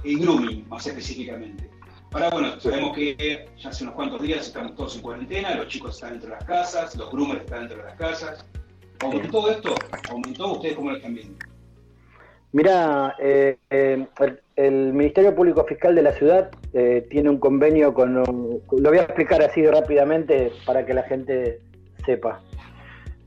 el 0.04 0.18
grooming, 0.18 0.68
más 0.68 0.86
específicamente. 0.86 1.70
Ahora, 2.12 2.30
bueno, 2.30 2.60
sabemos 2.60 2.94
que 2.94 3.48
ya 3.60 3.70
hace 3.70 3.82
unos 3.84 3.94
cuantos 3.96 4.22
días 4.22 4.46
estamos 4.46 4.76
todos 4.76 4.94
en 4.96 5.02
cuarentena, 5.02 5.54
los 5.56 5.68
chicos 5.68 5.94
están 5.96 6.10
dentro 6.12 6.28
de 6.30 6.36
las 6.36 6.44
casas, 6.44 6.94
los 6.96 7.10
groomers 7.10 7.40
están 7.40 7.60
dentro 7.60 7.78
de 7.78 7.84
las 7.84 7.96
casas. 7.96 8.44
¿Aumentó 9.04 9.50
esto? 9.50 9.74
¿Aumentó? 10.08 10.52
¿Ustedes 10.52 10.74
cómo 10.76 10.90
lo 10.90 10.96
están 10.96 11.14
viendo? 11.14 11.34
Mira, 12.52 13.16
eh, 13.18 13.58
eh, 13.68 14.06
el, 14.56 14.92
Ministerio 14.92 15.34
Público 15.34 15.64
Fiscal 15.64 15.94
de 15.94 16.02
la 16.02 16.12
ciudad 16.12 16.50
eh, 16.72 17.06
tiene 17.10 17.28
un 17.28 17.38
convenio 17.38 17.92
con, 17.92 18.14
lo 18.14 18.60
voy 18.70 18.98
a 18.98 19.02
explicar 19.02 19.42
así 19.42 19.66
rápidamente 19.66 20.52
para 20.64 20.86
que 20.86 20.94
la 20.94 21.02
gente 21.02 21.60
sepa. 22.06 22.40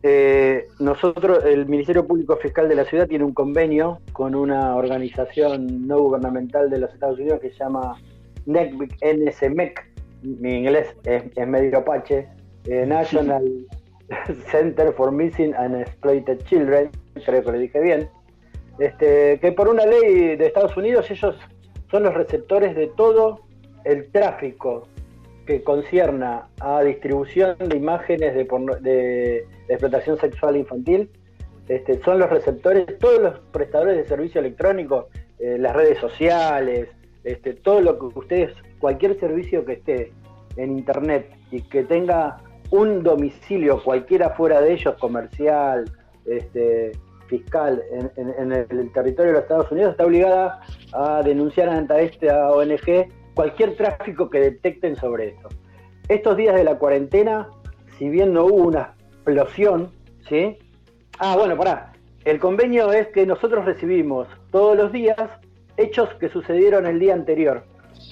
Eh, 0.01 0.67
nosotros, 0.79 1.43
el 1.45 1.65
Ministerio 1.65 2.07
Público 2.07 2.37
Fiscal 2.37 2.69
de 2.69 2.75
la 2.75 2.85
ciudad 2.85 3.07
tiene 3.07 3.25
un 3.25 3.33
convenio 3.33 3.99
con 4.13 4.33
una 4.33 4.75
organización 4.75 5.87
no 5.87 5.99
gubernamental 5.99 6.69
de 6.69 6.79
los 6.79 6.93
Estados 6.93 7.19
Unidos 7.19 7.41
que 7.41 7.51
se 7.51 7.57
llama 7.57 8.01
NSMEC, 8.45 9.91
mi 10.23 10.59
inglés 10.59 10.87
es, 11.03 11.23
es 11.35 11.47
medio 11.47 11.79
apache, 11.79 12.29
National 12.65 13.67
Center 14.51 14.93
for 14.93 15.11
Missing 15.11 15.53
and 15.55 15.81
Exploited 15.81 16.43
Children, 16.45 16.89
creo 17.25 17.43
que 17.43 17.51
lo 17.51 17.57
dije 17.57 17.79
bien, 17.79 18.09
este, 18.79 19.39
que 19.39 19.51
por 19.51 19.67
una 19.67 19.85
ley 19.85 20.35
de 20.35 20.45
Estados 20.45 20.77
Unidos 20.77 21.09
ellos 21.09 21.35
son 21.89 22.03
los 22.03 22.13
receptores 22.13 22.75
de 22.75 22.87
todo 22.87 23.41
el 23.83 24.09
tráfico 24.11 24.87
que 25.45 25.63
concierna 25.63 26.49
a 26.59 26.83
distribución 26.83 27.55
de 27.57 27.77
imágenes 27.77 28.35
de, 28.35 29.45
explotación 29.69 30.17
sexual 30.19 30.57
infantil. 30.57 31.09
Este, 31.67 32.01
son 32.03 32.19
los 32.19 32.29
receptores, 32.29 32.85
todos 32.99 33.21
los 33.21 33.39
prestadores 33.51 33.97
de 33.97 34.05
servicio 34.05 34.39
electrónico, 34.39 35.07
eh, 35.39 35.57
las 35.57 35.75
redes 35.75 35.97
sociales, 35.99 36.89
este, 37.23 37.53
todo 37.53 37.81
lo 37.81 37.97
que 37.97 38.19
ustedes, 38.19 38.53
cualquier 38.79 39.19
servicio 39.19 39.65
que 39.65 39.73
esté 39.73 40.11
en 40.55 40.77
internet 40.77 41.29
y 41.51 41.61
que 41.61 41.83
tenga 41.83 42.37
un 42.71 43.03
domicilio 43.03 43.81
cualquiera 43.83 44.31
fuera 44.31 44.61
de 44.61 44.73
ellos, 44.73 44.95
comercial, 44.99 45.85
este, 46.25 46.91
fiscal, 47.27 47.81
en, 47.91 48.11
en- 48.15 48.33
en 48.39 48.51
el 48.51 48.91
territorio 48.91 49.31
de 49.31 49.33
los 49.33 49.41
Estados 49.43 49.71
Unidos, 49.71 49.91
está 49.91 50.05
obligada 50.05 50.61
a 50.93 51.21
denunciar 51.23 51.69
ante 51.69 52.03
esta 52.05 52.51
ONG 52.51 53.07
cualquier 53.33 53.75
tráfico 53.75 54.29
que 54.29 54.39
detecten 54.39 54.95
sobre 54.95 55.29
esto. 55.29 55.49
Estos 56.09 56.37
días 56.37 56.55
de 56.55 56.63
la 56.63 56.77
cuarentena, 56.77 57.49
si 57.97 58.09
bien 58.09 58.33
no 58.33 58.45
hubo 58.45 58.67
una 58.67 58.93
explosión, 59.13 59.91
¿sí? 60.29 60.57
Ah, 61.19 61.35
bueno, 61.37 61.57
pará. 61.57 61.91
El 62.25 62.39
convenio 62.39 62.91
es 62.91 63.07
que 63.09 63.25
nosotros 63.25 63.65
recibimos 63.65 64.27
todos 64.51 64.75
los 64.77 64.91
días 64.91 65.17
hechos 65.77 66.09
que 66.15 66.29
sucedieron 66.29 66.85
el 66.85 66.99
día 66.99 67.13
anterior, 67.13 67.63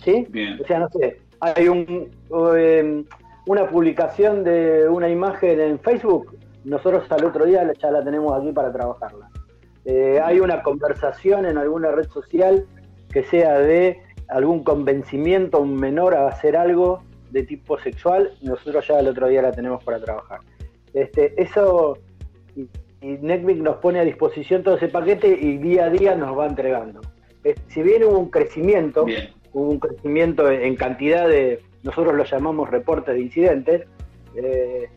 ¿sí? 0.03 0.25
Bien. 0.29 0.59
O 0.61 0.67
sea, 0.67 0.79
no 0.79 0.89
sé, 0.89 1.19
hay 1.39 1.67
un, 1.67 2.11
eh, 2.57 3.03
una 3.45 3.69
publicación 3.69 4.43
de 4.43 4.87
una 4.89 5.09
imagen 5.09 5.59
en 5.59 5.79
Facebook, 5.79 6.37
nosotros 6.63 7.09
al 7.11 7.25
otro 7.25 7.45
día 7.45 7.71
ya 7.79 7.91
la 7.91 8.03
tenemos 8.03 8.33
aquí 8.37 8.51
para 8.51 8.71
trabajarla. 8.71 9.29
Eh, 9.85 10.19
hay 10.23 10.39
una 10.39 10.63
conversación 10.63 11.45
en 11.45 11.57
alguna 11.57 11.91
red 11.91 12.07
social 12.09 12.65
que 13.11 13.23
sea 13.23 13.59
de 13.59 14.01
algún 14.29 14.63
convencimiento 14.63 15.57
a 15.57 15.59
un 15.61 15.75
menor 15.75 16.15
a 16.15 16.27
hacer 16.27 16.57
algo 16.57 17.03
de 17.29 17.43
tipo 17.43 17.77
sexual, 17.79 18.31
nosotros 18.41 18.87
ya 18.87 18.99
el 18.99 19.07
otro 19.07 19.27
día 19.27 19.41
la 19.41 19.51
tenemos 19.51 19.83
para 19.83 19.99
trabajar. 19.99 20.39
Este, 20.93 21.39
eso 21.39 21.97
y, 22.55 22.67
y 23.01 23.17
Netmic 23.21 23.57
nos 23.57 23.77
pone 23.77 23.99
a 23.99 24.03
disposición 24.03 24.63
todo 24.63 24.77
ese 24.77 24.87
paquete 24.87 25.27
y 25.27 25.57
día 25.57 25.85
a 25.85 25.89
día 25.89 26.15
nos 26.15 26.37
va 26.37 26.47
entregando. 26.47 27.01
Eh, 27.43 27.53
si 27.67 27.83
bien 27.83 28.03
hubo 28.05 28.17
un 28.17 28.29
crecimiento, 28.31 29.05
Bien. 29.05 29.29
hubo 29.53 29.69
un 29.69 29.79
crecimiento 29.79 30.49
en 30.49 30.75
cantidad 30.75 31.27
de, 31.27 31.61
nosotros 31.85 32.13
lo 32.15 32.25
llamamos 32.25 32.69
reportes 32.69 33.15
de 33.15 33.21
incidentes, 33.21 33.87
eh, 34.35 34.89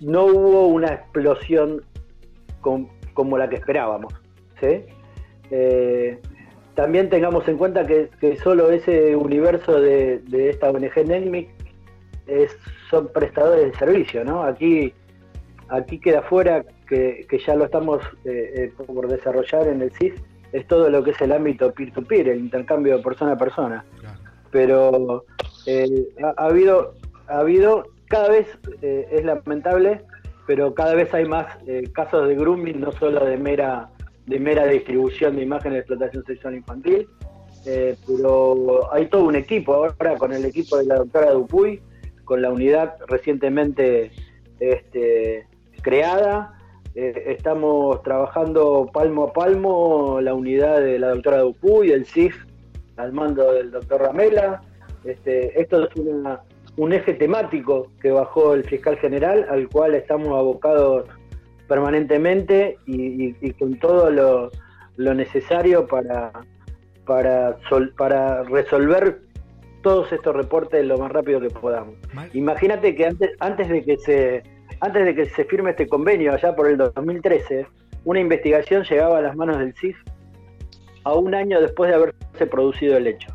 no 0.00 0.24
hubo 0.26 0.68
una 0.68 0.88
explosión 0.94 1.82
com- 2.60 2.88
como 3.12 3.36
la 3.36 3.48
que 3.48 3.56
esperábamos. 3.56 4.14
¿sí? 4.60 4.84
Eh, 5.50 6.18
también 6.74 7.08
tengamos 7.10 7.46
en 7.48 7.58
cuenta 7.58 7.86
que, 7.86 8.08
que 8.20 8.36
solo 8.36 8.70
ese 8.70 9.16
universo 9.16 9.80
de, 9.80 10.18
de 10.20 10.50
esta 10.50 10.70
ONG 10.70 10.96
NECMIC 11.06 11.48
es, 12.26 12.56
son 12.90 13.08
prestadores 13.12 13.72
de 13.72 13.78
servicio, 13.78 14.24
¿no? 14.24 14.42
Aquí, 14.42 14.92
aquí 15.68 15.98
queda 15.98 16.22
fuera 16.22 16.64
que, 16.88 17.26
que 17.28 17.38
ya 17.38 17.54
lo 17.54 17.64
estamos 17.64 18.02
eh, 18.24 18.70
eh, 18.78 18.84
por 18.86 19.08
desarrollar 19.08 19.68
en 19.68 19.82
el 19.82 19.90
CIF, 19.92 20.20
es 20.52 20.66
todo 20.66 20.88
lo 20.90 21.02
que 21.02 21.10
es 21.12 21.20
el 21.20 21.32
ámbito 21.32 21.72
peer-to-peer, 21.72 22.28
el 22.28 22.38
intercambio 22.40 22.96
de 22.96 23.02
persona 23.02 23.32
a 23.32 23.38
persona. 23.38 23.84
Claro. 24.00 24.18
Pero 24.50 25.24
eh, 25.66 26.08
ha, 26.22 26.34
ha 26.36 26.46
habido, 26.46 26.94
ha 27.28 27.38
habido, 27.38 27.84
cada 28.08 28.28
vez 28.28 28.46
eh, 28.82 29.08
es 29.10 29.24
lamentable, 29.24 30.00
pero 30.46 30.74
cada 30.74 30.94
vez 30.94 31.12
hay 31.12 31.24
más 31.24 31.46
eh, 31.66 31.90
casos 31.92 32.28
de 32.28 32.34
grooming, 32.36 32.80
no 32.80 32.92
solo 32.92 33.24
de 33.24 33.36
mera 33.36 33.90
de 34.26 34.40
mera 34.40 34.66
distribución 34.66 35.36
de 35.36 35.42
imágenes 35.42 35.72
de 35.72 35.78
explotación 35.80 36.24
sexual 36.24 36.56
infantil, 36.56 37.08
eh, 37.64 37.96
pero 38.06 38.92
hay 38.92 39.06
todo 39.06 39.24
un 39.24 39.36
equipo 39.36 39.74
ahora 39.74 40.16
con 40.16 40.32
el 40.32 40.44
equipo 40.44 40.78
de 40.78 40.84
la 40.84 40.96
doctora 40.96 41.30
Dupuy, 41.30 41.80
con 42.24 42.42
la 42.42 42.50
unidad 42.50 42.96
recientemente 43.06 44.10
este, 44.58 45.46
creada. 45.80 46.52
Estamos 46.94 48.02
trabajando 48.02 48.90
palmo 48.92 49.24
a 49.24 49.32
palmo 49.32 50.18
la 50.20 50.34
unidad 50.34 50.80
de 50.80 50.98
la 50.98 51.10
doctora 51.10 51.42
Dupuy, 51.42 51.92
el 51.92 52.06
CIF 52.06 52.34
al 52.96 53.12
mando 53.12 53.52
del 53.52 53.70
doctor 53.70 54.00
Ramela. 54.00 54.62
Este, 55.06 55.60
esto 55.60 55.84
es 55.88 55.94
una- 55.96 56.40
un 56.76 56.92
eje 56.92 57.14
temático 57.14 57.90
que 58.02 58.10
bajó 58.10 58.54
el 58.54 58.64
fiscal 58.64 58.96
general, 58.98 59.46
al 59.48 59.68
cual 59.68 59.94
estamos 59.94 60.28
abocados 60.28 61.08
permanentemente 61.68 62.76
y, 62.86 63.26
y- 63.28 63.36
y 63.40 63.50
con 63.52 63.78
todo 63.78 64.10
lo, 64.10 64.50
lo 64.96 65.14
necesario 65.14 65.86
para, 65.86 66.32
para, 67.06 67.56
sol- 67.68 67.92
para 67.96 68.42
resolver 68.44 69.20
todos 69.82 70.12
estos 70.12 70.34
reportes 70.34 70.84
lo 70.84 70.98
más 70.98 71.12
rápido 71.12 71.40
que 71.40 71.50
podamos. 71.50 71.94
Ma- 72.12 72.28
Imagínate 72.34 72.94
que 72.94 73.06
antes, 73.06 73.30
antes 73.40 73.68
de 73.68 73.82
que 73.84 73.96
se 73.98 74.42
antes 74.80 75.04
de 75.06 75.14
que 75.14 75.26
se 75.26 75.44
firme 75.44 75.70
este 75.70 75.86
convenio 75.86 76.32
allá 76.34 76.54
por 76.54 76.66
el 76.68 76.76
2013, 76.76 77.66
una 78.04 78.20
investigación 78.20 78.82
llegaba 78.84 79.18
a 79.18 79.22
las 79.22 79.34
manos 79.36 79.58
del 79.58 79.72
CIF 79.74 79.96
a 81.04 81.14
un 81.14 81.34
año 81.34 81.60
después 81.60 81.88
de 81.88 81.96
haberse 81.96 82.46
producido 82.50 82.96
el 82.96 83.06
hecho. 83.06 83.28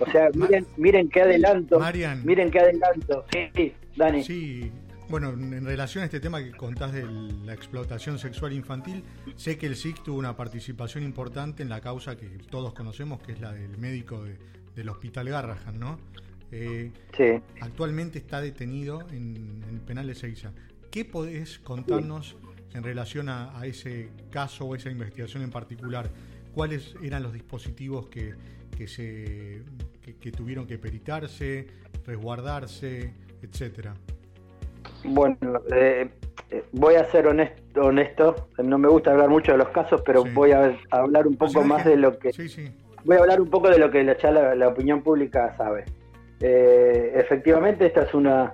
O 0.00 0.10
sea, 0.10 0.28
miren, 0.34 0.66
miren 0.76 1.08
qué 1.08 1.22
adelanto, 1.22 1.78
Marian. 1.78 2.24
miren 2.24 2.50
qué 2.50 2.58
adelanto. 2.60 3.24
Sí, 3.32 3.38
sí, 3.54 3.72
Dani. 3.96 4.22
Sí, 4.24 4.70
Bueno, 5.08 5.28
en 5.30 5.64
relación 5.66 6.00
a 6.02 6.06
este 6.06 6.18
tema 6.18 6.42
que 6.42 6.50
contás 6.52 6.92
de 6.92 7.04
la 7.44 7.52
explotación 7.52 8.18
sexual 8.18 8.54
infantil, 8.54 9.04
sé 9.36 9.58
que 9.58 9.66
el 9.66 9.76
SIC 9.76 10.02
tuvo 10.02 10.18
una 10.18 10.34
participación 10.34 11.04
importante 11.04 11.62
en 11.62 11.68
la 11.68 11.80
causa 11.82 12.16
que 12.16 12.26
todos 12.50 12.72
conocemos, 12.72 13.20
que 13.22 13.32
es 13.32 13.40
la 13.40 13.52
del 13.52 13.76
médico 13.76 14.24
de- 14.24 14.38
del 14.74 14.88
Hospital 14.88 15.28
Garrahan, 15.28 15.78
¿no? 15.78 15.98
Eh, 16.50 16.90
Sí. 17.16 17.24
Actualmente 17.60 18.18
está 18.18 18.40
detenido 18.40 19.02
en, 19.10 19.62
en 19.68 19.74
el 19.74 19.80
penal 19.82 20.06
de 20.06 20.14
Seiza. 20.14 20.52
¿Qué 20.90 21.04
podés 21.04 21.58
contarnos 21.58 22.36
en 22.72 22.82
relación 22.82 23.28
a, 23.28 23.58
a 23.58 23.66
ese 23.66 24.08
caso 24.30 24.64
o 24.64 24.74
esa 24.74 24.90
investigación 24.90 25.42
en 25.42 25.50
particular? 25.50 26.10
¿Cuáles 26.54 26.94
eran 27.02 27.22
los 27.22 27.32
dispositivos 27.34 28.06
que, 28.08 28.34
que 28.74 28.86
se, 28.86 29.62
que, 30.02 30.16
que 30.16 30.32
tuvieron 30.32 30.66
que 30.66 30.78
peritarse, 30.78 31.66
resguardarse, 32.06 33.12
etcétera? 33.42 33.94
Bueno, 35.04 35.36
eh, 35.74 36.08
eh, 36.50 36.64
voy 36.72 36.94
a 36.96 37.04
ser 37.10 37.26
honesto, 37.26 37.82
honesto, 37.82 38.48
no 38.62 38.78
me 38.78 38.88
gusta 38.88 39.12
hablar 39.12 39.28
mucho 39.28 39.52
de 39.52 39.58
los 39.58 39.68
casos, 39.68 40.02
pero 40.04 40.22
Sí. 40.24 40.30
voy 40.34 40.52
a 40.52 40.76
hablar 40.90 41.26
un 41.26 41.36
poco 41.36 41.62
más 41.62 41.84
de 41.84 41.96
lo 41.96 42.18
que 42.18 42.32
Sí, 42.32 42.48
sí. 42.48 42.70
voy 43.04 43.16
a 43.16 43.20
hablar 43.20 43.40
un 43.40 43.48
poco 43.50 43.68
de 43.70 43.78
lo 43.78 43.90
que 43.90 44.02
la, 44.02 44.16
ya 44.18 44.30
la, 44.30 44.54
la 44.54 44.68
opinión 44.68 45.02
pública 45.02 45.54
sabe. 45.56 45.84
Eh, 46.40 47.12
efectivamente, 47.16 47.86
esta 47.86 48.02
es 48.02 48.14
una 48.14 48.52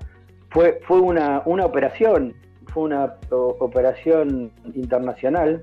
fue 0.50 0.80
fue 0.86 1.00
una, 1.00 1.42
una 1.46 1.64
operación, 1.64 2.34
fue 2.72 2.84
una 2.84 3.14
o- 3.30 3.56
operación 3.60 4.52
internacional 4.74 5.62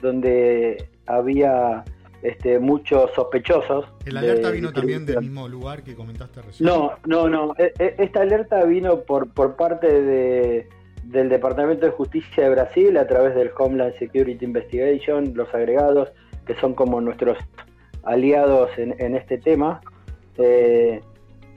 donde 0.00 0.88
había 1.06 1.84
este, 2.22 2.58
muchos 2.58 3.10
sospechosos. 3.14 3.84
El 4.06 4.16
alerta 4.16 4.48
de 4.48 4.54
vino 4.54 4.72
también 4.72 5.04
del 5.06 5.20
mismo 5.20 5.48
lugar 5.48 5.82
que 5.82 5.94
comentaste 5.94 6.40
recién. 6.42 6.68
No, 6.68 6.92
no, 7.06 7.28
no. 7.28 7.54
E- 7.58 7.72
e- 7.78 7.94
Esta 7.98 8.20
alerta 8.22 8.64
vino 8.64 9.00
por, 9.00 9.28
por 9.30 9.56
parte 9.56 10.00
de, 10.02 10.68
del 11.04 11.28
Departamento 11.28 11.84
de 11.86 11.92
Justicia 11.92 12.44
de 12.44 12.50
Brasil 12.50 12.96
a 12.96 13.06
través 13.06 13.34
del 13.34 13.50
Homeland 13.58 13.94
Security 13.98 14.44
Investigation, 14.44 15.32
los 15.34 15.52
agregados, 15.54 16.10
que 16.46 16.54
son 16.56 16.74
como 16.74 17.00
nuestros 17.00 17.36
aliados 18.04 18.70
en, 18.78 18.94
en 18.98 19.16
este 19.16 19.38
tema. 19.38 19.80
Eh, 20.38 21.00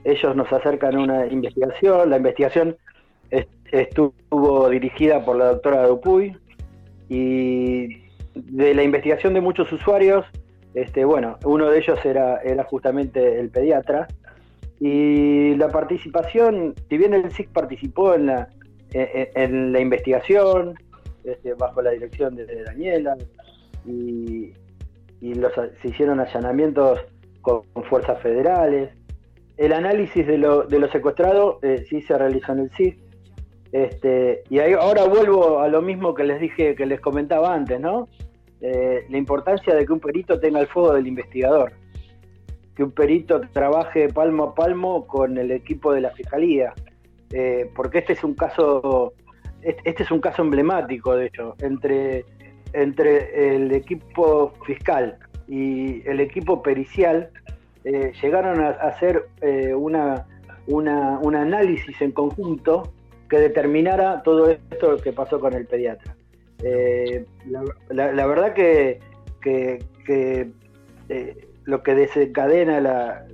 ellos 0.04 0.36
nos 0.36 0.52
acercan 0.52 0.96
a 0.96 1.00
una 1.00 1.26
investigación. 1.26 2.10
La 2.10 2.16
investigación 2.16 2.76
est- 3.30 3.48
estuvo 3.72 4.68
dirigida 4.68 5.24
por 5.24 5.36
la 5.36 5.46
doctora 5.46 5.86
Dupuy 5.86 6.36
y 7.08 8.02
de 8.34 8.74
la 8.74 8.82
investigación 8.82 9.34
de 9.34 9.40
muchos 9.40 9.72
usuarios, 9.72 10.24
este, 10.76 11.06
bueno, 11.06 11.38
uno 11.44 11.70
de 11.70 11.78
ellos 11.78 11.98
era, 12.04 12.36
era 12.42 12.62
justamente 12.64 13.40
el 13.40 13.48
pediatra. 13.48 14.06
Y 14.78 15.54
la 15.54 15.70
participación, 15.70 16.74
si 16.90 16.98
bien 16.98 17.14
el 17.14 17.32
SIC 17.32 17.48
participó 17.48 18.14
en 18.14 18.26
la, 18.26 18.50
en, 18.92 19.28
en 19.34 19.72
la 19.72 19.80
investigación, 19.80 20.74
este, 21.24 21.54
bajo 21.54 21.80
la 21.80 21.92
dirección 21.92 22.36
de 22.36 22.62
Daniela, 22.62 23.16
y, 23.86 24.52
y 25.22 25.34
los, 25.34 25.52
se 25.54 25.88
hicieron 25.88 26.20
allanamientos 26.20 27.00
con, 27.40 27.62
fuerzas 27.88 28.20
federales, 28.20 28.90
el 29.56 29.72
análisis 29.72 30.26
de 30.26 30.36
lo, 30.36 30.64
de 30.64 30.78
lo 30.78 30.90
secuestrado 30.92 31.58
eh, 31.62 31.86
sí 31.88 32.02
se 32.02 32.18
realizó 32.18 32.52
en 32.52 32.58
el 32.58 32.70
SIC. 32.72 32.98
Este, 33.72 34.42
y 34.50 34.58
ahora 34.60 35.04
vuelvo 35.04 35.60
a 35.60 35.68
lo 35.68 35.80
mismo 35.80 36.12
que 36.12 36.24
les 36.24 36.38
dije, 36.38 36.74
que 36.74 36.84
les 36.84 37.00
comentaba 37.00 37.54
antes, 37.54 37.80
¿no? 37.80 38.08
Eh, 38.60 39.04
la 39.10 39.18
importancia 39.18 39.74
de 39.74 39.84
que 39.84 39.92
un 39.92 40.00
perito 40.00 40.40
tenga 40.40 40.60
el 40.60 40.66
fuego 40.66 40.94
del 40.94 41.06
investigador, 41.06 41.72
que 42.74 42.82
un 42.82 42.90
perito 42.90 43.40
trabaje 43.52 44.08
palmo 44.08 44.44
a 44.44 44.54
palmo 44.54 45.06
con 45.06 45.36
el 45.36 45.50
equipo 45.50 45.92
de 45.92 46.00
la 46.00 46.10
fiscalía, 46.10 46.72
eh, 47.32 47.70
porque 47.74 47.98
este 47.98 48.14
es 48.14 48.24
un 48.24 48.34
caso, 48.34 49.12
este, 49.62 49.82
este 49.88 50.02
es 50.04 50.10
un 50.10 50.20
caso 50.20 50.42
emblemático, 50.42 51.14
de 51.14 51.26
hecho, 51.26 51.54
entre, 51.60 52.24
entre 52.72 53.56
el 53.56 53.72
equipo 53.72 54.54
fiscal 54.64 55.18
y 55.48 56.06
el 56.08 56.20
equipo 56.20 56.62
pericial 56.62 57.30
eh, 57.84 58.12
llegaron 58.22 58.60
a, 58.60 58.70
hacer 58.70 59.28
una, 59.76 60.26
una, 60.66 61.18
un 61.20 61.36
análisis 61.36 62.00
en 62.00 62.12
conjunto 62.12 62.92
que 63.28 63.38
determinara 63.38 64.22
todo 64.22 64.50
esto 64.50 64.96
que 64.96 65.12
pasó 65.12 65.38
con 65.40 65.52
el 65.52 65.66
pediatra. 65.66 66.15
Eh, 66.62 67.24
la, 67.90 68.26
verdad 68.26 68.54
que, 68.54 68.98
que- 69.40 69.78
eh, 71.08 71.46
lo 71.64 71.82
que 71.82 71.94
desencadena 71.94 72.80
la, 72.80 73.26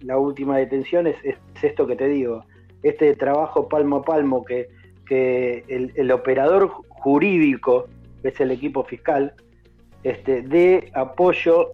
la 0.00 0.18
última 0.18 0.58
detención 0.58 1.06
es, 1.06 1.16
es 1.24 1.36
esto 1.62 1.86
que 1.86 1.96
te 1.96 2.08
digo, 2.08 2.44
este 2.82 3.14
trabajo 3.14 3.68
palmo 3.68 3.96
a 3.96 4.02
palmo 4.02 4.44
que, 4.44 4.68
que 5.06 5.64
el, 5.68 5.92
el 5.94 6.10
operador 6.10 6.68
jurídico, 6.88 7.86
que 8.22 8.28
es 8.28 8.40
el 8.40 8.50
equipo 8.50 8.84
fiscal, 8.84 9.34
este, 10.02 10.42
dé 10.42 10.90
apoyo 10.94 11.72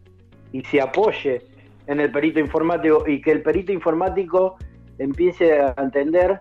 y 0.52 0.62
se 0.64 0.80
apoye 0.80 1.42
en 1.86 2.00
el 2.00 2.12
perito 2.12 2.38
informático 2.40 3.04
y 3.06 3.20
que 3.20 3.32
el 3.32 3.42
perito 3.42 3.72
informático 3.72 4.56
empiece 4.98 5.60
a 5.60 5.74
entender 5.78 6.40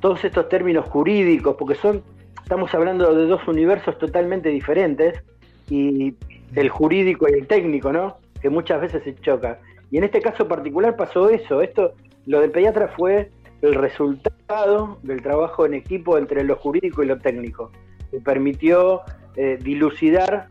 todos 0.00 0.24
estos 0.24 0.48
términos 0.48 0.84
jurídicos, 0.86 1.56
porque 1.58 1.74
son, 1.76 2.02
estamos 2.44 2.72
hablando 2.74 3.14
de 3.14 3.26
dos 3.26 3.48
universos 3.48 3.98
totalmente 3.98 4.50
diferentes, 4.50 5.24
y 5.70 6.14
el 6.54 6.68
jurídico 6.68 7.26
y 7.28 7.32
el 7.32 7.46
técnico, 7.46 7.90
¿no? 7.90 8.18
Que 8.40 8.50
muchas 8.50 8.82
veces 8.82 9.02
se 9.02 9.14
chocan. 9.16 9.56
Y 9.90 9.96
en 9.96 10.04
este 10.04 10.20
caso 10.20 10.46
particular 10.46 10.94
pasó 10.94 11.30
eso, 11.30 11.62
esto, 11.62 11.94
lo 12.26 12.40
del 12.40 12.50
pediatra 12.50 12.88
fue 12.88 13.30
el 13.62 13.74
resultado 13.74 14.98
del 15.02 15.22
trabajo 15.22 15.64
en 15.64 15.72
equipo 15.72 16.18
entre 16.18 16.44
lo 16.44 16.56
jurídico 16.56 17.02
y 17.02 17.06
lo 17.06 17.18
técnico, 17.18 17.70
que 18.10 18.20
permitió 18.20 19.00
eh, 19.36 19.58
dilucidar 19.62 20.48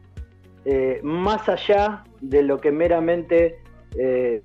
eh, 0.66 1.00
más 1.04 1.48
allá 1.48 2.04
de 2.22 2.42
lo 2.42 2.60
que 2.60 2.72
meramente 2.72 3.60
eh, 3.98 4.42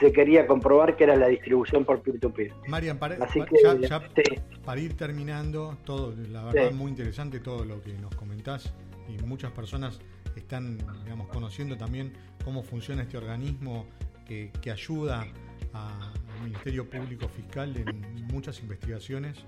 se 0.00 0.12
quería 0.12 0.46
comprobar 0.46 0.96
que 0.96 1.04
era 1.04 1.16
la 1.16 1.28
distribución 1.28 1.84
por 1.84 2.02
peer-to-peer. 2.02 2.52
Marian, 2.68 2.98
para, 2.98 3.16
Así 3.24 3.38
pa- 3.40 3.46
que, 3.46 3.56
ya- 3.62 3.78
ya 3.80 4.00
sí. 4.14 4.22
para 4.64 4.80
ir 4.80 4.94
terminando, 4.96 5.76
todo, 5.84 6.14
la 6.30 6.44
verdad, 6.44 6.68
Sí. 6.70 6.74
muy 6.74 6.90
interesante 6.90 7.40
todo 7.40 7.64
lo 7.64 7.80
que 7.82 7.92
nos 7.94 8.14
comentás 8.14 8.72
y 9.08 9.22
muchas 9.24 9.50
personas 9.52 10.00
están, 10.36 10.78
digamos, 11.04 11.28
conociendo 11.28 11.76
también 11.76 12.12
cómo 12.44 12.62
funciona 12.62 13.02
este 13.02 13.16
organismo 13.18 13.86
que, 14.26 14.50
que 14.62 14.70
ayuda 14.70 15.26
al 15.72 16.44
Ministerio 16.44 16.88
Público 16.88 17.28
Fiscal 17.28 17.76
en 17.76 18.26
muchas 18.28 18.60
investigaciones 18.60 19.38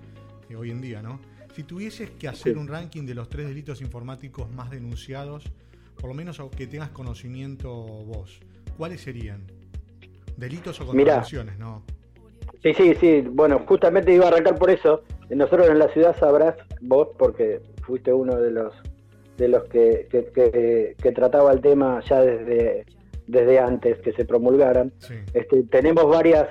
eh, 0.51 0.57
hoy 0.57 0.71
en 0.71 0.81
día, 0.81 1.01
¿no? 1.03 1.21
Si 1.55 1.63
tuvieses 1.63 2.11
que 2.11 2.27
hacer 2.29 2.55
Sí. 2.55 2.59
un 2.59 2.67
ranking 2.69 3.05
de 3.07 3.15
los 3.15 3.29
tres 3.29 3.47
delitos 3.47 3.81
informáticos 3.81 4.51
más 4.51 4.71
denunciados, 4.71 5.45
por 5.97 6.09
lo 6.09 6.15
menos 6.15 6.41
que 6.57 6.67
tengas 6.67 6.91
conocimiento 6.91 7.73
vos, 7.73 8.41
¿cuáles 8.77 9.01
serían? 9.03 9.43
Delitos 10.37 10.81
o 10.81 10.85
Mirá. 10.93 11.15
contravenciones, 11.23 11.59
¿no? 11.59 11.83
Sí, 12.63 12.75
sí, 12.75 12.95
sí. 13.01 13.21
Bueno, 13.31 13.61
justamente 13.67 14.13
iba 14.13 14.25
a 14.25 14.29
arrancar 14.29 14.59
por 14.59 14.71
eso. 14.71 15.03
Nosotros 15.31 15.69
en 15.69 15.79
la 15.79 15.89
ciudad 15.89 16.17
sabrás, 16.19 16.55
vos, 16.81 17.09
porque 17.19 17.61
fuiste 17.83 18.13
uno 18.13 18.37
de 18.41 18.51
los 18.51 18.75
de 19.37 19.49
los 19.49 19.65
que, 19.65 20.07
que, 20.11 20.27
que- 20.27 20.95
que 21.03 21.13
trataba 21.13 21.53
el 21.53 21.61
tema 21.61 22.01
ya 22.09 22.21
desde, 22.21 22.87
desde 23.27 23.59
antes 23.59 23.99
que 24.01 24.13
se 24.13 24.25
promulgaran. 24.25 24.93
Sí. 24.99 25.15
Este, 25.35 25.65
tenemos 25.65 26.09
varias 26.09 26.47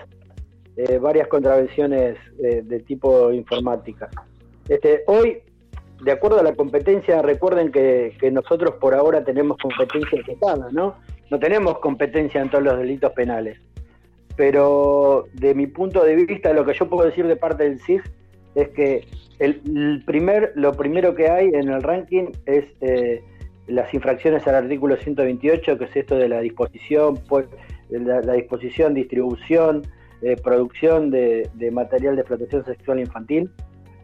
eh, 0.76 0.98
varias 0.98 1.28
contravenciones 1.30 2.18
eh, 2.44 2.62
de 2.64 2.80
tipo 2.82 3.32
informática. 3.32 4.10
Este, 4.68 5.04
hoy, 5.08 5.38
de 6.04 6.12
acuerdo 6.12 6.40
a 6.40 6.44
la 6.44 6.56
competencia, 6.56 7.22
recuerden 7.22 7.72
que, 7.72 8.18
nosotros 8.32 8.76
por 8.82 8.94
ahora 8.96 9.24
tenemos 9.24 9.58
competencia 9.62 10.20
equipada, 10.20 10.68
¿no? 10.72 10.96
No 11.34 11.40
tenemos 11.40 11.80
competencia 11.80 12.42
en 12.42 12.50
todos 12.52 12.64
los 12.64 12.78
delitos 12.78 13.12
penales. 13.14 13.60
Pero 14.36 15.26
de 15.34 15.56
mi 15.56 15.66
punto 15.66 16.04
de 16.04 16.16
vista, 16.16 16.54
lo 16.54 16.64
que 16.64 16.76
yo 16.76 16.88
puedo 16.88 17.08
decir 17.08 17.26
de 17.26 17.36
parte 17.36 17.64
del 17.64 17.80
CIF 17.80 18.06
es 18.54 18.70
que 18.70 19.08
el, 19.40 20.04
primer, 20.06 20.52
lo 20.54 20.74
primero 20.74 21.16
que 21.16 21.30
hay 21.30 21.48
en 21.48 21.70
el 21.70 21.82
ranking 21.82 22.26
es 22.46 22.66
eh, 22.82 23.24
las 23.66 23.92
infracciones 23.96 24.46
al 24.46 24.54
artículo 24.54 24.96
128, 24.96 25.76
que 25.80 25.86
es 25.86 25.96
esto 25.96 26.18
de 26.18 26.30
la 26.30 26.40
disposición, 26.40 27.16
pues, 27.28 27.48
la, 27.90 28.22
la 28.22 28.34
disposición, 28.34 28.94
distribución, 28.94 29.88
eh, 30.22 30.36
producción 30.38 31.10
de, 31.10 31.50
de 31.56 31.72
material 31.72 32.14
de 32.14 32.22
explotación 32.22 32.64
sexual 32.64 33.00
infantil. 33.00 33.50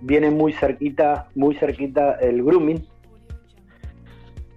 Viene 0.01 0.32
muy 0.32 0.51
cerquita, 0.53 1.30
muy 1.36 1.53
cerquita 1.53 2.13
el 2.13 2.43
grooming. 2.43 2.84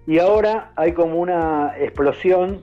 Y 0.05 0.19
ahora 0.19 0.71
hay 0.75 0.91
como 0.93 1.19
una 1.19 1.73
explosión 1.79 2.61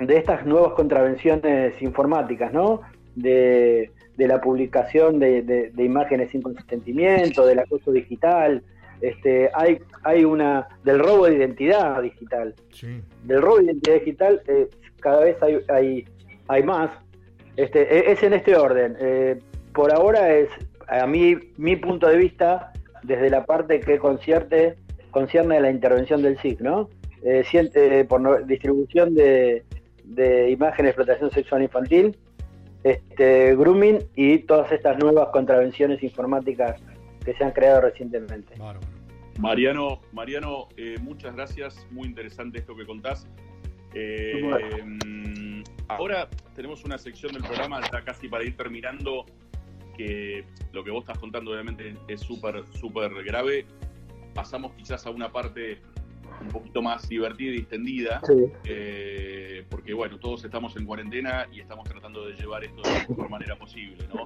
de 0.00 0.16
estas 0.16 0.46
nuevas 0.46 0.72
contravenciones 0.72 1.80
informáticas, 1.82 2.52
¿no? 2.52 2.80
De, 3.14 3.90
de 4.16 4.26
la 4.26 4.40
publicación 4.40 5.18
de, 5.18 5.42
de- 5.42 5.70
de 5.70 5.84
imágenes 5.84 6.30
sin 6.30 6.40
consentimiento, 6.42 7.44
del 7.46 7.58
acoso 7.58 7.92
digital, 7.92 8.62
este, 9.02 9.50
hay, 9.54 9.80
hay 10.04 10.24
una 10.24 10.68
del 10.84 10.98
robo 11.00 11.26
de 11.26 11.34
identidad 11.34 12.00
digital. 12.02 12.54
Sí. 12.70 13.02
Del 13.24 13.42
robo 13.42 13.58
de 13.58 13.64
identidad 13.64 13.94
digital 13.96 14.42
eh, 14.46 14.68
cada 15.00 15.24
vez 15.24 15.42
hay, 15.42 15.58
hay, 15.68 16.04
hay 16.48 16.62
más. 16.62 16.90
Este, 17.56 17.80
e- 17.82 18.12
es 18.12 18.22
en 18.22 18.32
este 18.32 18.56
orden. 18.56 18.96
Eh, 19.00 19.38
por 19.74 19.92
ahora 19.92 20.32
es, 20.32 20.48
a 20.88 21.06
mí, 21.06 21.36
mi 21.58 21.76
punto 21.76 22.06
de 22.08 22.16
vista, 22.16 22.72
desde 23.02 23.28
la 23.28 23.44
parte 23.44 23.80
que 23.80 23.98
concierte, 23.98 24.76
concierne 25.12 25.58
a 25.58 25.60
la 25.60 25.70
intervención 25.70 26.22
del 26.22 26.38
SIC, 26.40 26.60
¿no? 26.60 26.90
Eh, 27.22 27.44
siente, 27.48 28.04
por 28.04 28.20
no- 28.20 28.40
distribución 28.42 29.14
de, 29.14 29.62
de 30.02 30.50
imágenes 30.50 30.84
de 30.84 30.88
explotación 30.88 31.30
sexual 31.30 31.62
infantil, 31.62 32.16
este, 32.82 33.54
grooming 33.54 33.98
y 34.16 34.38
todas 34.40 34.72
estas 34.72 34.98
nuevas 34.98 35.28
contravenciones 35.28 36.02
informáticas 36.02 36.80
que 37.24 37.32
se 37.34 37.44
han 37.44 37.52
creado 37.52 37.82
recientemente. 37.82 38.54
Mariano, 39.38 40.00
Mariano 40.12 40.68
eh, 40.76 40.96
muchas 41.00 41.36
gracias, 41.36 41.86
muy 41.92 42.08
interesante 42.08 42.58
esto 42.58 42.74
que 42.74 42.84
contás. 42.84 43.28
Eh, 43.94 44.42
mm, 45.06 45.62
ahora 45.88 46.28
tenemos 46.56 46.84
una 46.84 46.98
sección 46.98 47.32
del 47.32 47.42
programa, 47.42 47.80
ya 47.92 48.02
casi 48.02 48.28
para 48.28 48.42
ir 48.42 48.56
terminando, 48.56 49.26
que 49.96 50.44
lo 50.72 50.82
que 50.82 50.90
vos 50.90 51.02
estás 51.02 51.18
contando 51.18 51.52
obviamente 51.52 51.94
es 52.08 52.20
súper, 52.20 52.64
súper 52.72 53.12
grave. 53.24 53.66
Pasamos 54.34 54.72
quizás 54.74 55.06
a 55.06 55.10
una 55.10 55.30
parte 55.30 55.80
un 56.40 56.48
poquito 56.48 56.82
más 56.82 57.08
divertida 57.08 57.50
y 57.50 57.56
distendida, 57.58 58.20
Sí. 58.26 58.50
eh, 58.64 59.64
porque 59.70 59.92
bueno, 59.94 60.18
todos 60.18 60.44
estamos 60.44 60.76
en 60.76 60.86
cuarentena 60.86 61.46
y 61.52 61.60
estamos 61.60 61.88
tratando 61.88 62.26
de 62.26 62.34
llevar 62.34 62.64
esto 62.64 62.82
de 62.82 62.90
la 62.94 63.08
mejor 63.08 63.28
manera 63.30 63.56
posible, 63.56 64.06
¿no? 64.12 64.24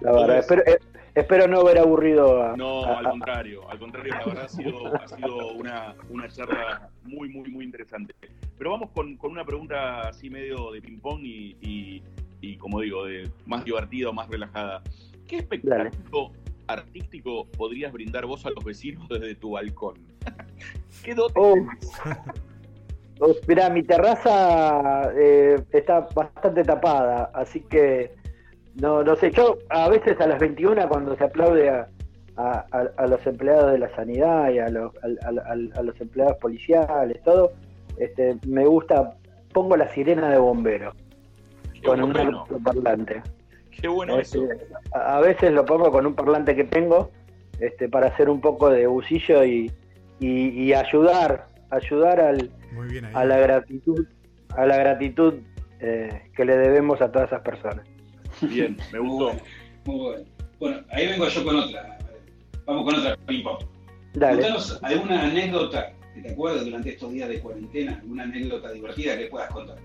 La 0.00 0.12
verdad, 0.12 0.38
espero, 0.38 0.62
eh, 0.66 0.78
espero 1.14 1.48
no 1.48 1.60
haber 1.60 1.78
aburrido 1.78 2.42
a, 2.42 2.56
No, 2.56 2.84
al 2.84 3.06
a- 3.06 3.10
contrario, 3.10 3.68
al 3.70 3.78
contrario, 3.78 4.12
la 4.18 4.26
verdad 4.26 4.44
ha 4.44 4.48
sido, 4.48 4.94
ha 4.94 5.08
sido 5.08 5.52
una, 5.54 5.94
una 6.10 6.28
charla 6.28 6.90
muy, 7.04 7.28
muy, 7.28 7.50
muy 7.50 7.64
interesante. 7.64 8.14
Pero 8.58 8.70
vamos 8.72 8.90
con, 8.90 9.16
con 9.16 9.30
una 9.30 9.44
pregunta 9.44 10.08
así 10.08 10.28
medio 10.30 10.70
de 10.72 10.82
ping-pong 10.82 11.20
y, 11.24 11.56
y, 11.62 12.02
y, 12.40 12.56
como 12.56 12.80
digo, 12.80 13.06
de 13.06 13.28
más 13.46 13.64
divertida 13.64 14.10
o 14.10 14.12
más 14.12 14.28
relajada. 14.28 14.82
¿Qué 15.26 15.36
espectáculo 15.38 16.32
artístico 16.68 17.46
podrías 17.56 17.92
brindar 17.92 18.26
vos 18.26 18.46
a 18.46 18.50
los 18.50 18.64
vecinos 18.64 19.08
desde 19.10 19.34
tu 19.34 19.52
balcón? 19.52 19.96
¿Qué 21.04 21.14
dotes 21.14 21.34
Oh. 21.36 21.56
Oh, 23.20 23.34
Mirá, 23.48 23.68
mi 23.68 23.82
terraza 23.82 25.10
eh, 25.16 25.60
está 25.72 26.06
bastante 26.14 26.62
tapada, 26.62 27.32
así 27.34 27.58
que 27.62 28.14
no, 28.76 29.02
no 29.02 29.16
sé. 29.16 29.32
Yo 29.32 29.58
a 29.70 29.88
veces 29.88 30.20
a 30.20 30.28
las 30.28 30.38
21 30.38 30.88
cuando 30.88 31.16
se 31.16 31.24
aplaude 31.24 31.68
a, 31.68 31.88
a- 32.36 32.64
a- 32.70 32.90
a 32.96 33.06
los 33.08 33.26
empleados 33.26 33.72
de 33.72 33.78
la 33.80 33.92
sanidad 33.96 34.50
y 34.52 34.60
a 34.60 34.68
los, 34.68 34.92
a 35.02 35.82
los 35.82 36.00
empleados 36.00 36.36
policiales, 36.36 37.20
todo, 37.24 37.50
este, 37.98 38.36
me 38.46 38.64
gusta, 38.66 39.16
pongo 39.52 39.76
la 39.76 39.88
sirena 39.92 40.30
de 40.30 40.38
bombero 40.38 40.92
Qué 41.74 41.82
con 41.82 42.00
un 42.00 42.12
bueno, 42.12 42.46
parlante. 42.62 43.20
Qué 43.80 43.88
bueno 43.88 44.18
eso. 44.18 44.46
A, 44.92 45.16
a 45.16 45.20
veces 45.20 45.52
lo 45.52 45.64
pongo 45.64 45.90
con 45.90 46.06
un 46.06 46.14
parlante 46.14 46.54
que 46.56 46.64
tengo 46.64 47.10
este, 47.60 47.88
para 47.88 48.08
hacer 48.08 48.28
un 48.28 48.40
poco 48.40 48.70
de 48.70 48.86
bucillo 48.86 49.44
y, 49.44 49.70
y- 50.20 50.48
y 50.64 50.72
ayudar, 50.74 51.48
ayudar 51.70 52.20
al, 52.20 52.50
a 53.14 53.24
la 53.24 53.38
gratitud, 53.38 54.06
a 54.56 54.66
la 54.66 54.76
gratitud 54.76 55.34
eh, 55.80 56.22
que 56.36 56.44
le 56.44 56.56
debemos 56.56 57.00
a 57.00 57.10
todas 57.12 57.28
esas 57.28 57.42
personas. 57.42 57.86
Bien, 58.42 58.76
me 58.92 58.98
gustó. 58.98 59.26
bueno, 59.26 59.40
muy 59.86 59.96
bueno. 59.98 60.24
Bueno, 60.60 60.78
ahí 60.90 61.06
vengo 61.06 61.28
yo 61.28 61.44
con 61.44 61.56
otra. 61.56 61.98
Vamos 62.66 62.84
con 62.84 62.94
otra 63.00 63.16
ping-pong. 63.26 63.64
Dale. 64.14 64.34
Contanos 64.42 64.78
alguna 64.82 65.22
anécdota 65.24 65.92
que 66.14 66.20
te 66.22 66.32
acuerdes 66.32 66.64
durante 66.64 66.90
estos 66.90 67.12
días 67.12 67.28
de 67.28 67.40
cuarentena, 67.40 67.98
alguna 68.02 68.24
anécdota 68.24 68.72
divertida 68.72 69.16
que 69.16 69.26
puedas 69.26 69.50
contar. 69.50 69.76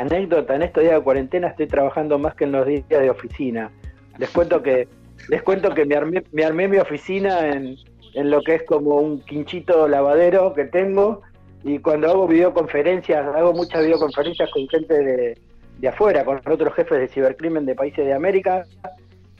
Anécdota, 0.00 0.54
en 0.54 0.62
estos 0.62 0.82
días 0.82 0.96
de 0.96 1.02
cuarentena 1.02 1.48
estoy 1.48 1.66
trabajando 1.66 2.18
más 2.18 2.34
que 2.34 2.44
en 2.44 2.52
los 2.52 2.66
días 2.66 2.86
de 2.88 3.10
oficina. 3.10 3.70
Les 4.18 4.30
cuento 4.30 4.62
que, 4.62 4.88
les 5.28 5.42
cuento 5.42 5.74
que 5.74 5.84
me 5.84 5.94
armé, 5.94 6.22
me 6.32 6.44
armé 6.44 6.68
mi 6.68 6.78
oficina 6.78 7.48
en, 7.48 7.76
en 8.14 8.30
lo 8.30 8.42
que 8.42 8.56
es 8.56 8.62
como 8.64 8.96
un 8.96 9.20
quinchito 9.20 9.88
lavadero 9.88 10.52
que 10.54 10.64
tengo 10.64 11.22
y 11.64 11.78
cuando 11.78 12.08
hago 12.08 12.28
videoconferencias, 12.28 13.26
hago 13.34 13.52
muchas 13.52 13.82
videoconferencias 13.82 14.50
con 14.50 14.68
gente 14.68 14.94
de, 14.94 15.38
de 15.78 15.88
afuera, 15.88 16.24
con 16.24 16.40
otros 16.46 16.74
jefes 16.74 17.00
de 17.00 17.08
cibercrimen 17.08 17.66
de 17.66 17.74
países 17.74 18.04
de 18.04 18.12
América 18.12 18.64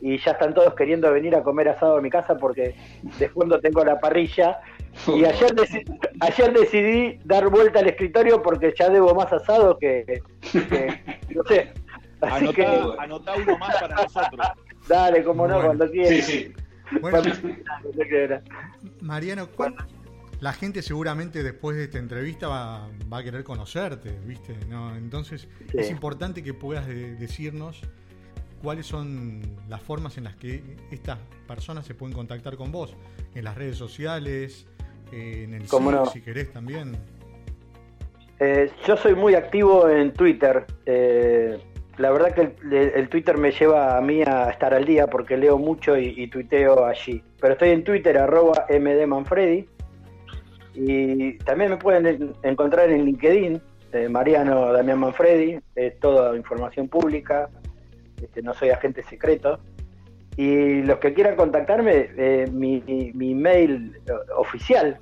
y 0.00 0.18
ya 0.18 0.32
están 0.32 0.54
todos 0.54 0.74
queriendo 0.74 1.10
venir 1.12 1.34
a 1.36 1.42
comer 1.42 1.68
asado 1.68 1.96
a 1.96 2.00
mi 2.00 2.10
casa 2.10 2.36
porque 2.36 2.74
de 3.18 3.28
fondo 3.28 3.60
tengo 3.60 3.84
la 3.84 3.98
parrilla 3.98 4.58
y 5.08 5.24
ayer, 5.24 5.54
deci- 5.54 5.98
ayer 6.20 6.52
decidí 6.52 7.18
dar 7.24 7.48
vuelta 7.48 7.80
al 7.80 7.88
escritorio 7.88 8.42
porque 8.42 8.74
ya 8.78 8.88
debo 8.88 9.14
más 9.14 9.32
asado 9.32 9.78
que, 9.78 10.04
que- 10.06 11.16
no 11.34 11.42
sé. 11.44 11.72
Así 12.20 12.44
Anotá, 12.44 12.54
que 12.54 12.66
anotá 12.98 13.34
uno 13.36 13.58
más 13.58 13.74
para 13.80 13.94
nosotros. 14.02 14.46
dale, 14.88 15.22
como 15.22 15.46
no, 15.46 15.54
Bueno. 15.54 15.66
cuando 15.68 15.86
Sí, 15.88 15.92
quieras. 15.92 16.24
sí. 16.26 16.52
Bueno, 17.00 17.20
Cuando 17.82 18.02
quieras. 18.08 18.44
Mariano, 19.00 19.48
¿cuál- 19.48 19.74
la 20.40 20.52
gente 20.52 20.82
seguramente 20.82 21.42
después 21.42 21.76
de 21.76 21.84
esta 21.84 21.98
entrevista 21.98 22.46
va, 22.48 22.88
va 23.12 23.18
a 23.18 23.22
querer 23.24 23.42
conocerte, 23.44 24.12
¿viste? 24.24 24.54
¿No? 24.68 24.94
Entonces 24.96 25.48
Sí. 25.72 25.78
es 25.78 25.90
importante 25.90 26.42
que 26.42 26.54
puedas 26.54 26.86
de- 26.86 27.14
decirnos 27.16 27.80
cuáles 28.62 28.86
son 28.86 29.42
las 29.68 29.82
formas 29.82 30.16
en 30.18 30.24
las 30.24 30.36
que 30.36 30.62
estas 30.90 31.18
personas 31.46 31.84
se 31.86 31.94
pueden 31.94 32.14
contactar 32.14 32.56
con 32.56 32.72
vos, 32.72 32.94
en 33.34 33.44
las 33.44 33.54
redes 33.56 33.76
sociales, 33.76 34.66
eh, 35.12 35.42
en 35.44 35.54
el 35.54 35.66
¿Cómo 35.68 35.90
sitio, 35.90 36.04
no? 36.04 36.10
si 36.10 36.20
querés 36.20 36.52
también. 36.52 36.96
Eh, 38.38 38.70
yo 38.86 38.96
soy 38.96 39.14
muy 39.14 39.34
activo 39.34 39.88
en 39.88 40.12
Twitter. 40.12 40.64
Eh, 40.84 41.58
la 41.98 42.10
verdad 42.10 42.34
que 42.34 42.40
el, 42.42 42.74
el 42.94 43.08
Twitter 43.08 43.38
me 43.38 43.50
lleva 43.50 43.96
a 43.96 44.00
mí 44.02 44.22
a 44.22 44.50
estar 44.50 44.74
al 44.74 44.84
día 44.84 45.06
porque 45.06 45.36
leo 45.36 45.56
mucho 45.58 45.96
y, 45.96 46.08
y 46.16 46.28
tuiteo 46.28 46.84
allí. 46.84 47.22
Pero 47.40 47.54
estoy 47.54 47.70
en 47.70 47.84
Twitter, 47.84 48.18
arroba 48.18 48.66
mdmanfredi. 48.68 49.66
Y 50.74 51.38
también 51.38 51.70
me 51.70 51.76
pueden 51.78 52.06
en- 52.06 52.32
encontrar 52.42 52.90
en 52.90 53.06
LinkedIn, 53.06 53.62
eh, 53.92 54.08
Mariano 54.10 54.72
Damián 54.72 54.98
Manfredi, 54.98 55.58
es 55.74 55.98
toda 56.00 56.36
información 56.36 56.86
pública, 56.88 57.48
este, 58.20 58.42
no 58.42 58.52
soy 58.52 58.68
agente 58.70 59.02
secreto. 59.04 59.58
Y 60.36 60.82
los 60.82 60.98
que 60.98 61.14
quieran 61.14 61.36
contactarme, 61.36 62.08
eh, 62.16 62.46
mi, 62.52 62.82
mi- 62.86 63.12
mi 63.14 63.34
mail 63.34 63.98
oficial 64.36 64.98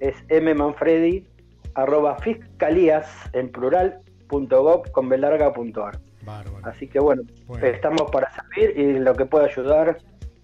es 0.00 0.14
mmanfredi 0.30 1.26
arroba 1.74 2.18
fiscalías 2.18 3.06
en 3.32 3.50
plural 3.50 3.98
punto 4.28 4.62
gov 4.62 4.90
con 4.90 5.08
belarga 5.08 5.52
punto 5.52 5.84
ar. 5.86 5.98
Así 6.62 6.86
que 6.88 7.00
bueno, 7.00 7.22
Bueno. 7.46 7.66
estamos 7.66 8.10
para 8.10 8.30
servir 8.34 8.78
y 8.78 8.98
lo 8.98 9.14
que 9.14 9.26
pueda 9.26 9.46
ayudar 9.46 9.98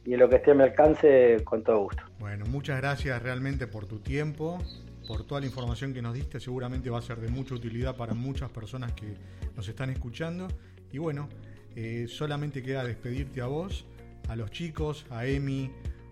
y 0.04 0.14
en 0.14 0.20
lo 0.20 0.28
que 0.28 0.36
esté 0.36 0.50
a 0.50 0.54
mi 0.54 0.62
alcance, 0.62 1.36
con 1.44 1.62
todo 1.62 1.78
gusto. 1.84 2.02
Bueno, 2.18 2.44
muchas 2.46 2.78
gracias 2.80 3.22
realmente 3.22 3.66
por 3.66 3.86
tu 3.86 3.98
tiempo, 3.98 4.58
por 5.06 5.24
toda 5.24 5.40
la 5.40 5.46
información 5.46 5.94
que 5.94 6.02
nos 6.02 6.14
diste. 6.14 6.40
Seguramente 6.40 6.90
va 6.90 6.98
a 6.98 7.02
ser 7.02 7.18
de 7.18 7.28
mucha 7.28 7.54
utilidad 7.54 7.96
para 7.96 8.14
muchas 8.14 8.50
personas 8.50 8.92
que 8.92 9.14
nos 9.56 9.68
están 9.68 9.90
escuchando. 9.90 10.48
Y 10.92 10.98
bueno, 10.98 11.28
eh, 11.76 12.06
solamente 12.08 12.62
queda 12.62 12.84
despedirte 12.84 13.40
a 13.40 13.46
vos, 13.46 13.86
a 14.28 14.36
los 14.36 14.50
chicos, 14.50 15.06
a 15.10 15.26
Emi, 15.26 15.70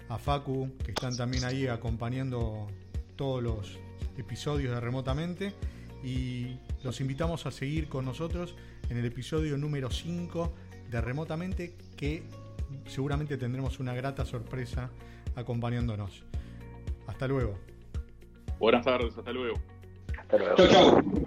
a 0.09 0.19
Facu, 0.19 0.77
que 0.85 0.91
están 0.91 1.17
también 1.17 1.45
ahí 1.45 1.67
acompañando 1.67 2.67
todos 3.17 3.43
los 3.43 3.79
episodios 4.17 4.75
de 4.75 4.81
Remotamente. 4.81 5.53
Y 6.03 6.59
los 6.85 7.01
invitamos 7.01 7.47
a 7.47 7.51
seguir 7.51 7.89
con 7.89 8.05
nosotros 8.05 8.55
en 8.89 8.99
el 8.99 9.05
episodio 9.05 9.57
número 9.57 9.91
5 9.91 10.55
de 10.91 11.01
Remotamente, 11.01 11.75
que 11.97 12.23
seguramente 12.87 13.37
tendremos 13.37 13.81
una 13.81 13.95
grata 13.95 14.25
sorpresa 14.25 14.91
acompañándonos. 15.35 16.25
Hasta 17.07 17.27
luego. 17.29 17.59
Buenas 18.59 18.85
tardes, 18.85 19.17
hasta 19.17 19.33
luego. 19.33 19.59
Hasta 20.19 20.39
luego. 20.39 20.57
Chau, 20.57 20.69
chau. 20.69 21.27